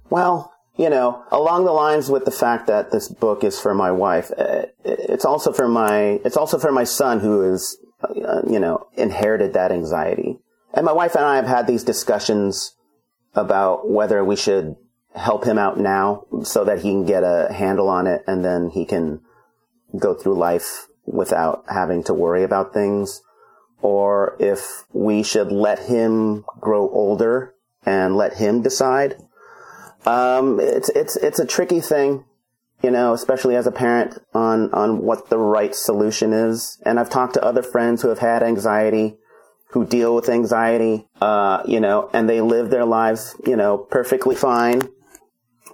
Well, 0.09 0.53
you 0.77 0.89
know, 0.89 1.23
along 1.31 1.65
the 1.65 1.71
lines 1.71 2.09
with 2.09 2.25
the 2.25 2.31
fact 2.31 2.67
that 2.67 2.91
this 2.91 3.09
book 3.09 3.43
is 3.43 3.59
for 3.59 3.73
my 3.73 3.91
wife, 3.91 4.31
uh, 4.37 4.67
it's 4.85 5.25
also 5.25 5.51
for 5.51 5.67
my 5.67 6.19
it's 6.23 6.37
also 6.37 6.57
for 6.57 6.71
my 6.71 6.83
son 6.83 7.19
who 7.19 7.53
is, 7.53 7.77
uh, 8.03 8.41
you 8.47 8.59
know, 8.59 8.87
inherited 8.95 9.53
that 9.53 9.71
anxiety. 9.71 10.39
And 10.73 10.85
my 10.85 10.93
wife 10.93 11.15
and 11.15 11.25
I 11.25 11.37
have 11.37 11.47
had 11.47 11.65
these 11.65 11.83
discussions 11.83 12.75
about 13.33 13.89
whether 13.89 14.23
we 14.23 14.35
should 14.35 14.75
help 15.15 15.45
him 15.45 15.57
out 15.57 15.79
now 15.79 16.25
so 16.43 16.63
that 16.63 16.79
he 16.79 16.91
can 16.91 17.05
get 17.05 17.23
a 17.23 17.51
handle 17.51 17.89
on 17.89 18.05
it 18.05 18.23
and 18.27 18.45
then 18.45 18.69
he 18.69 18.85
can 18.85 19.19
go 19.97 20.13
through 20.13 20.37
life 20.37 20.86
without 21.07 21.63
having 21.69 22.03
to 22.03 22.13
worry 22.13 22.43
about 22.43 22.73
things, 22.73 23.21
or 23.81 24.35
if 24.39 24.83
we 24.93 25.23
should 25.23 25.51
let 25.51 25.79
him 25.79 26.43
grow 26.59 26.89
older 26.89 27.55
and 27.85 28.15
let 28.15 28.33
him 28.33 28.61
decide. 28.61 29.15
Um, 30.05 30.59
it's 30.59 30.89
it's 30.89 31.15
it's 31.15 31.39
a 31.39 31.45
tricky 31.45 31.81
thing, 31.81 32.25
you 32.83 32.91
know, 32.91 33.13
especially 33.13 33.55
as 33.55 33.65
a 33.65 33.71
parent 33.71 34.17
on 34.33 34.71
on 34.73 35.01
what 35.01 35.29
the 35.29 35.37
right 35.37 35.73
solution 35.73 36.33
is. 36.33 36.79
And 36.85 36.99
I've 36.99 37.09
talked 37.09 37.33
to 37.35 37.43
other 37.43 37.63
friends 37.63 38.01
who 38.01 38.09
have 38.09 38.19
had 38.19 38.43
anxiety, 38.43 39.17
who 39.71 39.85
deal 39.85 40.13
with 40.13 40.29
anxiety, 40.29 41.07
uh, 41.21 41.63
you 41.65 41.79
know, 41.79 42.09
and 42.13 42.29
they 42.29 42.41
live 42.41 42.69
their 42.69 42.85
lives, 42.85 43.35
you 43.45 43.55
know, 43.55 43.77
perfectly 43.77 44.35
fine 44.35 44.81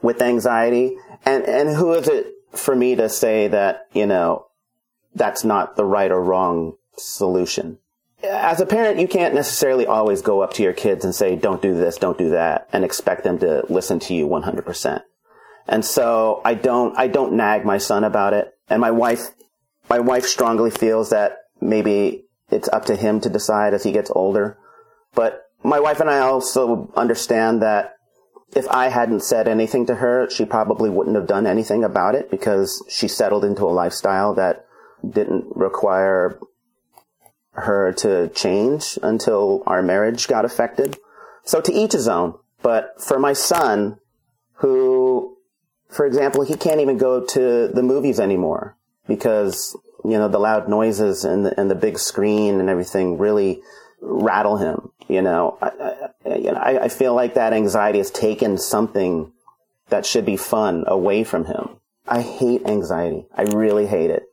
with 0.01 0.21
anxiety. 0.21 0.95
And 1.25 1.43
and 1.43 1.75
who 1.75 1.93
is 1.93 2.07
it 2.07 2.27
for 2.53 2.75
me 2.75 2.95
to 2.95 3.09
say 3.09 3.47
that 3.47 3.87
you 3.93 4.05
know 4.05 4.45
that's 5.15 5.43
not 5.43 5.75
the 5.75 5.85
right 5.85 6.11
or 6.11 6.21
wrong 6.21 6.73
solution. 6.97 7.79
As 8.23 8.61
a 8.61 8.65
parent, 8.65 8.99
you 8.99 9.07
can't 9.07 9.33
necessarily 9.33 9.85
always 9.85 10.21
go 10.21 10.41
up 10.41 10.53
to 10.53 10.63
your 10.63 10.73
kids 10.73 11.03
and 11.03 11.13
say, 11.13 11.35
don't 11.35 11.61
do 11.61 11.73
this, 11.73 11.97
don't 11.97 12.17
do 12.17 12.29
that, 12.29 12.69
and 12.71 12.85
expect 12.85 13.23
them 13.23 13.37
to 13.39 13.65
listen 13.69 13.99
to 13.99 14.13
you 14.13 14.27
100%. 14.27 15.03
And 15.67 15.83
so 15.83 16.41
I 16.45 16.53
don't, 16.53 16.97
I 16.97 17.07
don't 17.07 17.33
nag 17.33 17.65
my 17.65 17.77
son 17.77 18.03
about 18.03 18.33
it. 18.33 18.53
And 18.69 18.79
my 18.79 18.91
wife, 18.91 19.31
my 19.89 19.99
wife 19.99 20.25
strongly 20.25 20.71
feels 20.71 21.09
that 21.09 21.37
maybe 21.59 22.25
it's 22.49 22.69
up 22.69 22.85
to 22.85 22.95
him 22.95 23.19
to 23.21 23.29
decide 23.29 23.73
as 23.73 23.83
he 23.83 23.91
gets 23.91 24.11
older. 24.13 24.57
But 25.13 25.49
my 25.63 25.79
wife 25.79 25.99
and 25.99 26.09
I 26.09 26.19
also 26.19 26.91
understand 26.95 27.61
that 27.61 27.95
if 28.55 28.67
I 28.69 28.89
hadn't 28.89 29.23
said 29.23 29.47
anything 29.47 29.85
to 29.87 29.95
her, 29.95 30.29
she 30.29 30.45
probably 30.45 30.89
wouldn't 30.89 31.15
have 31.15 31.27
done 31.27 31.47
anything 31.47 31.83
about 31.83 32.15
it 32.15 32.29
because 32.29 32.83
she 32.89 33.07
settled 33.07 33.43
into 33.43 33.63
a 33.63 33.71
lifestyle 33.71 34.33
that 34.35 34.65
didn't 35.07 35.45
require 35.55 36.39
her 37.53 37.93
to 37.93 38.29
change 38.29 38.97
until 39.03 39.63
our 39.67 39.81
marriage 39.81 40.27
got 40.27 40.45
affected. 40.45 40.97
So 41.43 41.61
to 41.61 41.71
each 41.71 41.93
his 41.93 42.07
own. 42.07 42.35
But 42.61 43.01
for 43.01 43.19
my 43.19 43.33
son, 43.33 43.99
who, 44.55 45.37
for 45.89 46.05
example, 46.05 46.43
he 46.43 46.55
can't 46.55 46.79
even 46.79 46.97
go 46.97 47.25
to 47.25 47.67
the 47.67 47.83
movies 47.83 48.19
anymore 48.19 48.77
because, 49.07 49.77
you 50.03 50.17
know, 50.17 50.29
the 50.29 50.39
loud 50.39 50.69
noises 50.69 51.25
and 51.25 51.45
the, 51.45 51.59
and 51.59 51.69
the 51.69 51.75
big 51.75 51.99
screen 51.99 52.59
and 52.59 52.69
everything 52.69 53.17
really 53.17 53.61
rattle 54.01 54.57
him. 54.57 54.91
You 55.09 55.21
know, 55.21 55.57
I, 55.61 55.67
I, 56.25 56.35
you 56.35 56.51
know, 56.51 56.59
I, 56.59 56.85
I 56.85 56.87
feel 56.87 57.13
like 57.13 57.33
that 57.33 57.53
anxiety 57.53 57.97
has 57.97 58.09
taken 58.09 58.57
something 58.57 59.31
that 59.89 60.05
should 60.05 60.25
be 60.25 60.37
fun 60.37 60.85
away 60.87 61.25
from 61.25 61.45
him. 61.45 61.77
I 62.07 62.21
hate 62.21 62.65
anxiety. 62.65 63.25
I 63.35 63.43
really 63.43 63.85
hate 63.85 64.09
it. 64.09 64.23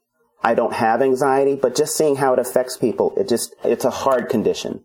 I 0.42 0.54
don't 0.54 0.72
have 0.72 1.02
anxiety, 1.02 1.54
but 1.54 1.76
just 1.76 1.96
seeing 1.96 2.16
how 2.16 2.32
it 2.32 2.38
affects 2.38 2.76
people, 2.76 3.12
it 3.16 3.28
just, 3.28 3.54
it's 3.62 3.84
a 3.84 3.90
hard 3.90 4.28
condition. 4.28 4.84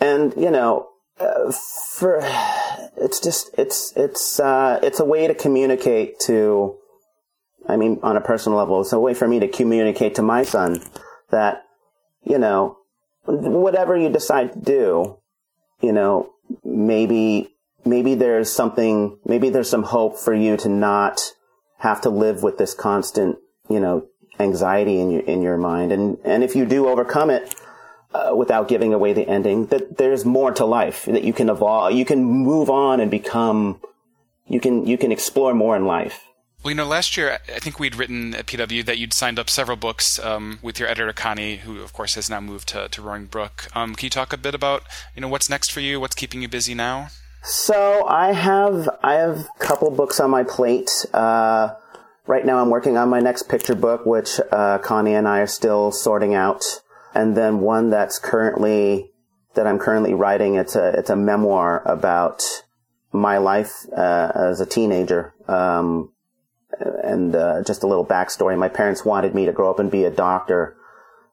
And, 0.00 0.32
you 0.36 0.50
know, 0.50 0.88
uh, 1.18 1.52
for, 1.96 2.20
it's 2.96 3.20
just, 3.20 3.50
it's, 3.58 3.92
it's, 3.96 4.38
uh, 4.38 4.78
it's 4.82 5.00
a 5.00 5.04
way 5.04 5.26
to 5.26 5.34
communicate 5.34 6.20
to, 6.26 6.76
I 7.68 7.76
mean, 7.76 7.98
on 8.02 8.16
a 8.16 8.20
personal 8.20 8.58
level, 8.58 8.80
it's 8.80 8.92
a 8.92 8.98
way 8.98 9.14
for 9.14 9.26
me 9.26 9.40
to 9.40 9.48
communicate 9.48 10.14
to 10.16 10.22
my 10.22 10.44
son 10.44 10.80
that, 11.30 11.62
you 12.24 12.38
know, 12.38 12.78
whatever 13.24 13.96
you 13.96 14.08
decide 14.08 14.52
to 14.52 14.58
do, 14.58 15.18
you 15.80 15.92
know, 15.92 16.30
maybe, 16.64 17.48
maybe 17.84 18.14
there's 18.14 18.50
something, 18.52 19.18
maybe 19.24 19.50
there's 19.50 19.70
some 19.70 19.84
hope 19.84 20.18
for 20.18 20.34
you 20.34 20.56
to 20.58 20.68
not 20.68 21.20
have 21.78 22.00
to 22.02 22.10
live 22.10 22.42
with 22.42 22.58
this 22.58 22.74
constant, 22.74 23.36
you 23.68 23.80
know, 23.80 24.06
anxiety 24.38 25.00
in 25.00 25.10
your 25.10 25.22
in 25.22 25.42
your 25.42 25.56
mind, 25.56 25.92
and 25.92 26.18
and 26.24 26.42
if 26.42 26.56
you 26.56 26.66
do 26.66 26.88
overcome 26.88 27.30
it 27.30 27.54
uh, 28.14 28.32
without 28.36 28.68
giving 28.68 28.92
away 28.92 29.12
the 29.12 29.28
ending, 29.28 29.66
that 29.66 29.98
there's 29.98 30.24
more 30.24 30.52
to 30.52 30.64
life 30.64 31.04
that 31.06 31.24
you 31.24 31.32
can 31.32 31.48
evolve, 31.48 31.92
you 31.92 32.04
can 32.04 32.24
move 32.24 32.70
on 32.70 33.00
and 33.00 33.10
become, 33.10 33.80
you 34.46 34.60
can 34.60 34.86
you 34.86 34.98
can 34.98 35.12
explore 35.12 35.54
more 35.54 35.76
in 35.76 35.86
life. 35.86 36.24
Well, 36.62 36.70
you 36.70 36.76
know, 36.76 36.86
last 36.86 37.16
year 37.16 37.40
I 37.48 37.58
think 37.58 37.80
we'd 37.80 37.96
written 37.96 38.36
at 38.36 38.46
PW 38.46 38.84
that 38.84 38.96
you'd 38.96 39.12
signed 39.12 39.40
up 39.40 39.50
several 39.50 39.76
books 39.76 40.20
um, 40.20 40.60
with 40.62 40.78
your 40.78 40.88
editor 40.88 41.12
Connie, 41.12 41.56
who 41.56 41.80
of 41.80 41.92
course 41.92 42.14
has 42.14 42.30
now 42.30 42.40
moved 42.40 42.68
to, 42.68 42.88
to 42.88 43.02
Roaring 43.02 43.26
Brook. 43.26 43.66
Um, 43.74 43.96
can 43.96 44.06
you 44.06 44.10
talk 44.10 44.32
a 44.32 44.36
bit 44.36 44.54
about 44.54 44.84
you 45.16 45.22
know 45.22 45.28
what's 45.28 45.50
next 45.50 45.72
for 45.72 45.80
you? 45.80 45.98
What's 45.98 46.14
keeping 46.14 46.42
you 46.42 46.48
busy 46.48 46.74
now? 46.74 47.08
So 47.42 48.06
I 48.06 48.32
have 48.32 48.88
I 49.02 49.14
have 49.14 49.38
a 49.38 49.58
couple 49.58 49.90
books 49.90 50.20
on 50.20 50.30
my 50.30 50.44
plate. 50.44 51.04
Uh, 51.12 51.70
Right 52.26 52.46
now, 52.46 52.60
I'm 52.60 52.70
working 52.70 52.96
on 52.96 53.08
my 53.08 53.18
next 53.18 53.48
picture 53.48 53.74
book, 53.74 54.06
which 54.06 54.40
uh, 54.52 54.78
Connie 54.78 55.14
and 55.14 55.26
I 55.26 55.40
are 55.40 55.46
still 55.46 55.90
sorting 55.90 56.34
out, 56.34 56.80
and 57.14 57.36
then 57.36 57.60
one 57.60 57.90
that's 57.90 58.20
currently 58.20 59.10
that 59.54 59.66
I'm 59.66 59.78
currently 59.78 60.14
writing. 60.14 60.54
It's 60.54 60.76
a 60.76 60.90
it's 60.90 61.10
a 61.10 61.16
memoir 61.16 61.82
about 61.84 62.42
my 63.10 63.38
life 63.38 63.72
uh, 63.96 64.30
as 64.36 64.60
a 64.60 64.66
teenager. 64.66 65.34
Um, 65.48 66.12
and 66.78 67.34
uh, 67.34 67.64
just 67.64 67.82
a 67.82 67.88
little 67.88 68.06
backstory: 68.06 68.56
my 68.56 68.68
parents 68.68 69.04
wanted 69.04 69.34
me 69.34 69.46
to 69.46 69.52
grow 69.52 69.68
up 69.68 69.80
and 69.80 69.90
be 69.90 70.04
a 70.04 70.10
doctor, 70.10 70.76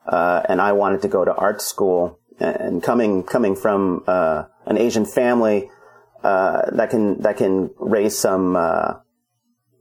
uh, 0.08 0.41
and 0.50 0.60
I 0.60 0.72
wanted 0.72 1.03
to 1.03 1.08
go 1.08 1.24
to 1.24 1.36
art 1.36 1.62
school. 1.62 2.19
And 2.39 2.81
coming 2.81 3.24
coming 3.24 3.55
from 3.55 4.03
uh, 4.08 4.46
an 4.65 4.77
Asian 4.79 5.05
family, 5.05 5.69
uh, 6.24 6.72
that 6.72 6.89
can 6.89 7.22
that 7.22 7.38
can 7.38 7.69
raise 7.77 8.17
some 8.17 8.55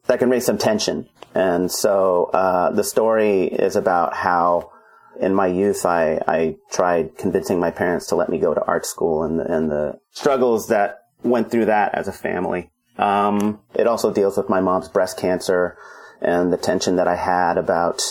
that 0.08 0.18
can 0.18 0.30
raise 0.30 0.46
some 0.46 0.58
tension. 0.58 1.08
And 1.34 1.70
so 1.70 2.30
the 2.74 2.82
story 2.82 3.44
is 3.44 3.76
about 3.76 4.14
how 4.14 4.72
in 5.20 5.34
my 5.34 5.46
youth, 5.46 5.84
I, 5.84 6.20
I 6.26 6.56
tried 6.70 7.16
convincing 7.18 7.58
my 7.58 7.70
parents 7.70 8.06
to 8.08 8.16
let 8.16 8.28
me 8.28 8.38
go 8.38 8.54
to 8.54 8.64
art 8.64 8.86
school 8.86 9.22
and, 9.22 9.40
and 9.40 9.70
the 9.70 9.98
struggles 10.10 10.68
that 10.68 11.00
went 11.22 11.50
through 11.50 11.66
that 11.66 11.94
as 11.94 12.08
a 12.08 12.12
family. 12.12 12.70
Um, 12.96 13.60
it 13.74 13.86
also 13.86 14.12
deals 14.12 14.36
with 14.36 14.48
my 14.48 14.60
mom's 14.60 14.88
breast 14.88 15.18
cancer 15.18 15.76
and 16.20 16.52
the 16.52 16.56
tension 16.56 16.96
that 16.96 17.08
I 17.08 17.16
had 17.16 17.58
about 17.58 18.02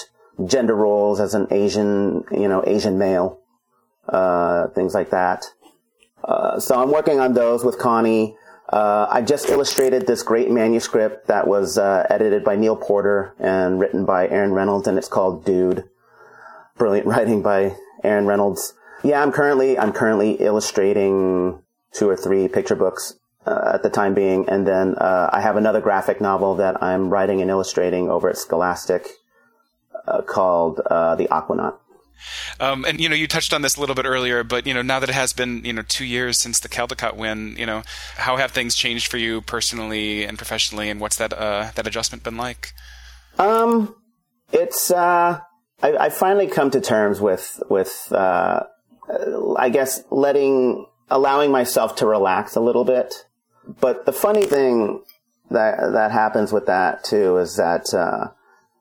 gender 0.45 0.75
roles 0.75 1.19
as 1.19 1.33
an 1.33 1.47
Asian, 1.51 2.23
you 2.31 2.47
know, 2.47 2.63
Asian 2.65 2.97
male, 2.97 3.41
uh, 4.07 4.67
things 4.69 4.93
like 4.93 5.09
that. 5.11 5.45
Uh, 6.23 6.59
so 6.59 6.81
I'm 6.81 6.91
working 6.91 7.19
on 7.19 7.33
those 7.33 7.63
with 7.63 7.79
Connie. 7.79 8.35
Uh, 8.69 9.07
I 9.09 9.21
just 9.21 9.47
illustrated 9.47 10.07
this 10.07 10.23
great 10.23 10.51
manuscript 10.51 11.27
that 11.27 11.47
was 11.47 11.77
uh, 11.77 12.05
edited 12.09 12.43
by 12.43 12.57
Neal 12.57 12.75
Porter 12.75 13.33
and 13.39 13.79
written 13.79 14.05
by 14.05 14.27
Aaron 14.27 14.51
Reynolds, 14.51 14.87
and 14.87 14.97
it's 14.97 15.07
called 15.07 15.45
Dude 15.45 15.85
brilliant 16.77 17.07
writing 17.07 17.41
by 17.41 17.75
Aaron 18.03 18.25
Reynolds. 18.25 18.73
Yeah, 19.03 19.21
I'm 19.21 19.31
currently 19.31 19.77
I'm 19.77 19.93
currently 19.93 20.31
illustrating 20.33 21.61
two 21.93 22.09
or 22.09 22.17
three 22.17 22.47
picture 22.47 22.75
books 22.75 23.17
uh, 23.45 23.71
at 23.75 23.83
the 23.83 23.89
time 23.89 24.13
being, 24.13 24.49
and 24.49 24.67
then 24.67 24.95
uh, 24.95 25.29
I 25.31 25.41
have 25.41 25.55
another 25.55 25.81
graphic 25.81 26.19
novel 26.19 26.55
that 26.55 26.81
I'm 26.81 27.09
writing 27.09 27.41
and 27.41 27.49
illustrating 27.49 28.09
over 28.09 28.29
at 28.29 28.37
Scholastic 28.37 29.07
uh, 30.07 30.21
called 30.21 30.79
uh, 30.79 31.15
The 31.15 31.27
Aquanaut. 31.27 31.77
Um, 32.59 32.85
and 32.85 32.99
you 32.99 33.09
know, 33.09 33.15
you 33.15 33.27
touched 33.27 33.53
on 33.53 33.61
this 33.61 33.75
a 33.77 33.79
little 33.79 33.95
bit 33.95 34.05
earlier, 34.05 34.43
but 34.43 34.65
you 34.67 34.73
know, 34.73 34.81
now 34.81 34.99
that 34.99 35.09
it 35.09 35.15
has 35.15 35.33
been 35.33 35.63
you 35.65 35.73
know 35.73 35.83
two 35.87 36.05
years 36.05 36.41
since 36.41 36.59
the 36.59 36.69
Caldecott 36.69 37.15
win, 37.15 37.55
you 37.57 37.65
know, 37.65 37.83
how 38.15 38.37
have 38.37 38.51
things 38.51 38.75
changed 38.75 39.07
for 39.07 39.17
you 39.17 39.41
personally 39.41 40.23
and 40.23 40.37
professionally, 40.37 40.89
and 40.89 40.99
what's 40.99 41.17
that 41.17 41.33
uh, 41.33 41.71
that 41.75 41.87
adjustment 41.87 42.23
been 42.23 42.37
like? 42.37 42.73
Um, 43.37 43.95
it's 44.51 44.91
uh, 44.91 45.39
I, 45.81 45.97
I 45.97 46.09
finally 46.09 46.47
come 46.47 46.71
to 46.71 46.81
terms 46.81 47.21
with 47.21 47.61
with 47.69 48.11
uh, 48.11 48.63
I 49.57 49.69
guess 49.69 50.03
letting 50.09 50.85
allowing 51.09 51.51
myself 51.51 51.95
to 51.97 52.05
relax 52.05 52.55
a 52.55 52.61
little 52.61 52.83
bit. 52.83 53.25
But 53.79 54.05
the 54.05 54.13
funny 54.13 54.45
thing 54.45 55.03
that 55.49 55.77
that 55.93 56.11
happens 56.11 56.51
with 56.51 56.65
that 56.67 57.03
too 57.03 57.37
is 57.37 57.57
that 57.57 57.93
uh, 57.93 58.31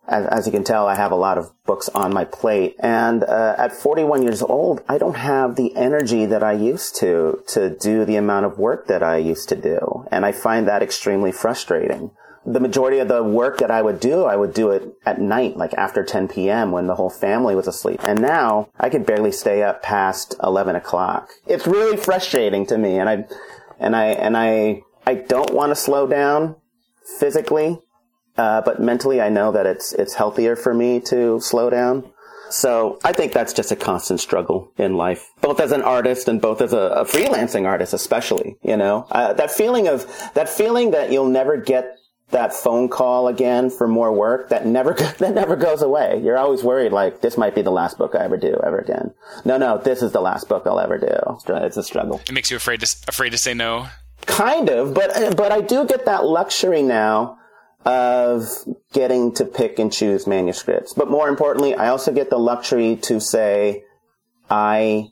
as, 0.09 0.27
as, 0.27 0.47
you 0.47 0.53
can 0.53 0.65
tell, 0.65 0.87
I 0.87 0.95
have 0.95 1.13
a 1.13 1.17
lot 1.17 1.39
of 1.39 1.51
books 1.65 1.89
on 1.89 2.13
my 2.13 2.25
plate, 2.25 2.77
and 2.79 3.25
uh, 3.25 3.55
at 3.59 3.73
41 3.73 4.23
years 4.23 4.43
old, 4.43 4.83
I 4.89 4.99
don't 4.99 5.17
have 5.17 5.57
the 5.57 5.75
energy 5.77 6.27
that 6.27 6.43
I 6.43 6.53
used 6.53 6.97
to 6.97 7.43
to 7.49 7.71
do 7.71 8.05
the 8.05 8.17
amount 8.17 8.47
of 8.47 8.59
work 8.59 8.87
that 8.87 9.03
I 9.03 9.19
used 9.19 9.49
to 9.51 9.57
do, 9.57 10.07
and 10.11 10.25
I 10.25 10.33
find 10.33 10.69
that 10.69 10.83
extremely 10.83 11.33
frustrating 11.33 12.11
the 12.47 12.61
majority 12.61 13.01
of 13.01 13.09
the 13.09 13.25
work 13.25 13.59
that 13.59 13.73
I 13.73 13.83
would 13.83 13.99
do, 13.99 14.25
I 14.25 14.37
would 14.37 14.55
do 14.55 14.71
it 14.71 14.95
at 15.05 15.21
night, 15.21 15.57
like 15.57 15.75
after 15.75 16.05
10 16.05 16.29
p.m. 16.29 16.71
when 16.71 16.87
the 16.87 16.95
whole 16.95 17.11
family 17.11 17.57
was 17.57 17.67
asleep. 17.67 18.01
And 18.05 18.23
now 18.23 18.69
I 18.79 18.89
could 18.89 19.05
barely 19.05 19.33
stay 19.33 19.65
up 19.65 19.83
past 19.83 20.37
11 20.43 20.77
o'clock. 20.77 21.31
It's 21.47 21.67
really 21.67 21.97
frustrating 21.97 22.65
to 22.67 22.79
me. 22.79 22.99
And 22.99 23.09
I, 23.09 23.25
and 23.81 23.97
I, 23.97 24.07
and 24.07 24.37
I, 24.37 24.83
I 25.05 25.15
don't 25.15 25.53
want 25.53 25.71
to 25.71 25.77
slow 25.77 26.07
down 26.07 26.55
physically. 27.19 27.81
Uh, 28.37 28.61
but 28.61 28.81
mentally, 28.81 29.21
I 29.21 29.29
know 29.29 29.53
that 29.53 29.67
it's, 29.67 29.93
it's 29.93 30.15
healthier 30.15 30.57
for 30.57 30.75
me 30.75 31.01
to 31.01 31.41
slow 31.41 31.71
down. 31.71 32.11
So 32.51 32.99
I 33.05 33.13
think 33.13 33.33
that's 33.33 33.53
just 33.53 33.73
a 33.73 33.77
constant 33.77 34.21
struggle 34.21 34.71
in 34.77 34.97
life, 34.97 35.31
both 35.41 35.61
as 35.61 35.73
an 35.73 35.83
artist 35.83 36.29
and 36.29 36.41
both 36.41 36.61
as 36.61 36.73
a, 36.73 36.79
a 36.79 37.05
freelancing 37.05 37.67
artist, 37.67 37.93
especially, 37.93 38.57
you 38.63 38.77
know, 38.77 39.07
uh, 39.11 39.33
that 39.35 39.51
feeling 39.51 39.89
of, 39.89 40.07
that 40.35 40.49
feeling 40.49 40.93
that 40.93 41.11
you'll 41.11 41.29
never 41.29 41.57
get 41.57 41.97
that 42.31 42.53
phone 42.53 42.89
call 42.89 43.29
again 43.29 43.71
for 43.71 43.87
more 43.87 44.13
work 44.13 44.49
that 44.49 44.67
never 44.67 44.93
that 45.19 45.35
never 45.35 45.57
goes 45.57 45.83
away. 45.83 46.21
You're 46.23 46.39
always 46.39 46.63
worried 46.63 46.93
like 46.93 47.21
this 47.21 47.37
might 47.37 47.55
be 47.55 47.63
the 47.63 47.71
last 47.71 47.99
book 47.99 48.15
I 48.15 48.25
ever 48.25 48.37
do 48.37 48.59
ever 48.65 48.79
again. 48.79 49.15
No, 49.45 49.57
no, 49.59 49.79
this 49.79 50.03
is 50.03 50.13
the 50.13 50.21
last 50.21 50.49
book 50.49 50.65
I'll 50.67 50.81
ever 50.81 50.99
do. 50.99 51.55
It's 51.65 51.77
a 51.77 51.83
struggle. 51.83 52.21
It 52.29 52.33
makes 52.33 52.51
you 52.51 52.57
afraid 52.57 52.81
to 52.81 52.97
afraid 53.09 53.31
to 53.31 53.39
say 53.39 53.55
no. 53.55 53.89
Kind 54.23 54.71
of, 54.71 54.93
but 54.93 55.37
but 55.37 55.53
I 55.53 55.61
do 55.61 55.87
get 55.87 56.07
that 56.07 56.25
luxury 56.25 56.83
now 56.83 57.39
of 57.87 58.49
getting 58.93 59.33
to 59.33 59.45
pick 59.45 59.79
and 59.79 59.93
choose 59.93 60.27
manuscripts. 60.27 60.93
But 60.93 61.09
more 61.09 61.29
importantly, 61.29 61.75
I 61.75 61.89
also 61.89 62.13
get 62.13 62.31
the 62.31 62.39
luxury 62.39 62.97
to 63.03 63.21
say 63.21 63.85
I 64.51 65.09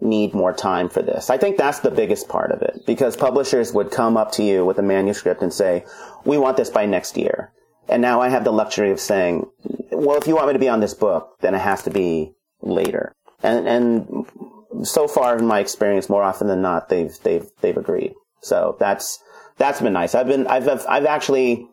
need 0.00 0.34
more 0.34 0.52
time 0.52 0.90
for 0.90 1.02
this. 1.02 1.30
I 1.30 1.38
think 1.38 1.56
that's 1.56 1.80
the 1.80 1.90
biggest 1.90 2.28
part 2.28 2.52
of 2.52 2.62
it 2.62 2.82
because 2.86 3.16
publishers 3.16 3.72
would 3.72 3.90
come 3.90 4.16
up 4.16 4.32
to 4.32 4.42
you 4.44 4.64
with 4.64 4.78
a 4.78 4.82
manuscript 4.82 5.42
and 5.42 5.52
say, 5.52 5.84
we 6.24 6.38
want 6.38 6.56
this 6.58 6.70
by 6.70 6.86
next 6.86 7.16
year. 7.16 7.50
And 7.88 8.02
now 8.02 8.20
I 8.20 8.28
have 8.28 8.44
the 8.44 8.52
luxury 8.52 8.90
of 8.90 9.00
saying, 9.00 9.50
well, 9.90 10.18
if 10.18 10.26
you 10.26 10.36
want 10.36 10.48
me 10.48 10.52
to 10.52 10.58
be 10.58 10.68
on 10.68 10.80
this 10.80 10.94
book, 10.94 11.38
then 11.40 11.54
it 11.54 11.60
has 11.60 11.82
to 11.84 11.90
be 11.90 12.34
later. 12.60 13.12
And, 13.42 13.66
and 13.66 14.86
so 14.86 15.08
far 15.08 15.38
in 15.38 15.46
my 15.46 15.60
experience, 15.60 16.10
more 16.10 16.22
often 16.22 16.46
than 16.46 16.60
not, 16.60 16.90
they've, 16.90 17.16
they've, 17.22 17.48
they've 17.62 17.76
agreed. 17.76 18.12
So 18.42 18.76
that's, 18.78 19.18
that's 19.56 19.80
been 19.80 19.94
nice. 19.94 20.14
I've 20.14 20.28
been, 20.28 20.46
I've, 20.46 20.68
I've 20.86 21.06
actually, 21.06 21.66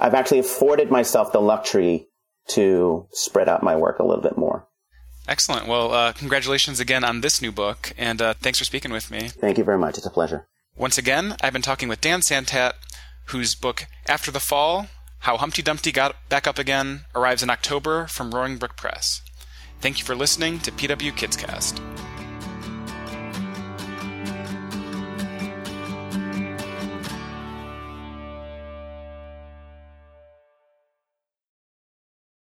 I've 0.00 0.14
actually 0.14 0.38
afforded 0.38 0.90
myself 0.90 1.32
the 1.32 1.40
luxury 1.40 2.08
to 2.48 3.06
spread 3.12 3.48
out 3.48 3.62
my 3.62 3.76
work 3.76 3.98
a 3.98 4.04
little 4.04 4.22
bit 4.22 4.36
more. 4.36 4.66
Excellent. 5.28 5.68
Well, 5.68 5.92
uh, 5.92 6.12
congratulations 6.12 6.80
again 6.80 7.04
on 7.04 7.20
this 7.20 7.40
new 7.40 7.52
book, 7.52 7.92
and 7.96 8.20
uh, 8.20 8.34
thanks 8.34 8.58
for 8.58 8.64
speaking 8.64 8.90
with 8.90 9.10
me. 9.10 9.28
Thank 9.28 9.58
you 9.58 9.64
very 9.64 9.78
much. 9.78 9.96
It's 9.96 10.06
a 10.06 10.10
pleasure. 10.10 10.48
Once 10.76 10.98
again, 10.98 11.36
I've 11.40 11.52
been 11.52 11.62
talking 11.62 11.88
with 11.88 12.00
Dan 12.00 12.20
Santat, 12.20 12.72
whose 13.26 13.54
book 13.54 13.86
After 14.08 14.30
the 14.30 14.40
Fall 14.40 14.88
How 15.20 15.36
Humpty 15.36 15.62
Dumpty 15.62 15.92
Got 15.92 16.16
Back 16.28 16.46
Up 16.46 16.58
Again 16.58 17.02
arrives 17.14 17.42
in 17.42 17.50
October 17.50 18.06
from 18.06 18.32
Roaring 18.32 18.56
Brook 18.56 18.76
Press. 18.76 19.20
Thank 19.80 19.98
you 19.98 20.04
for 20.04 20.16
listening 20.16 20.58
to 20.60 20.72
PW 20.72 21.14
Kids 21.16 21.36
Cast. 21.36 21.80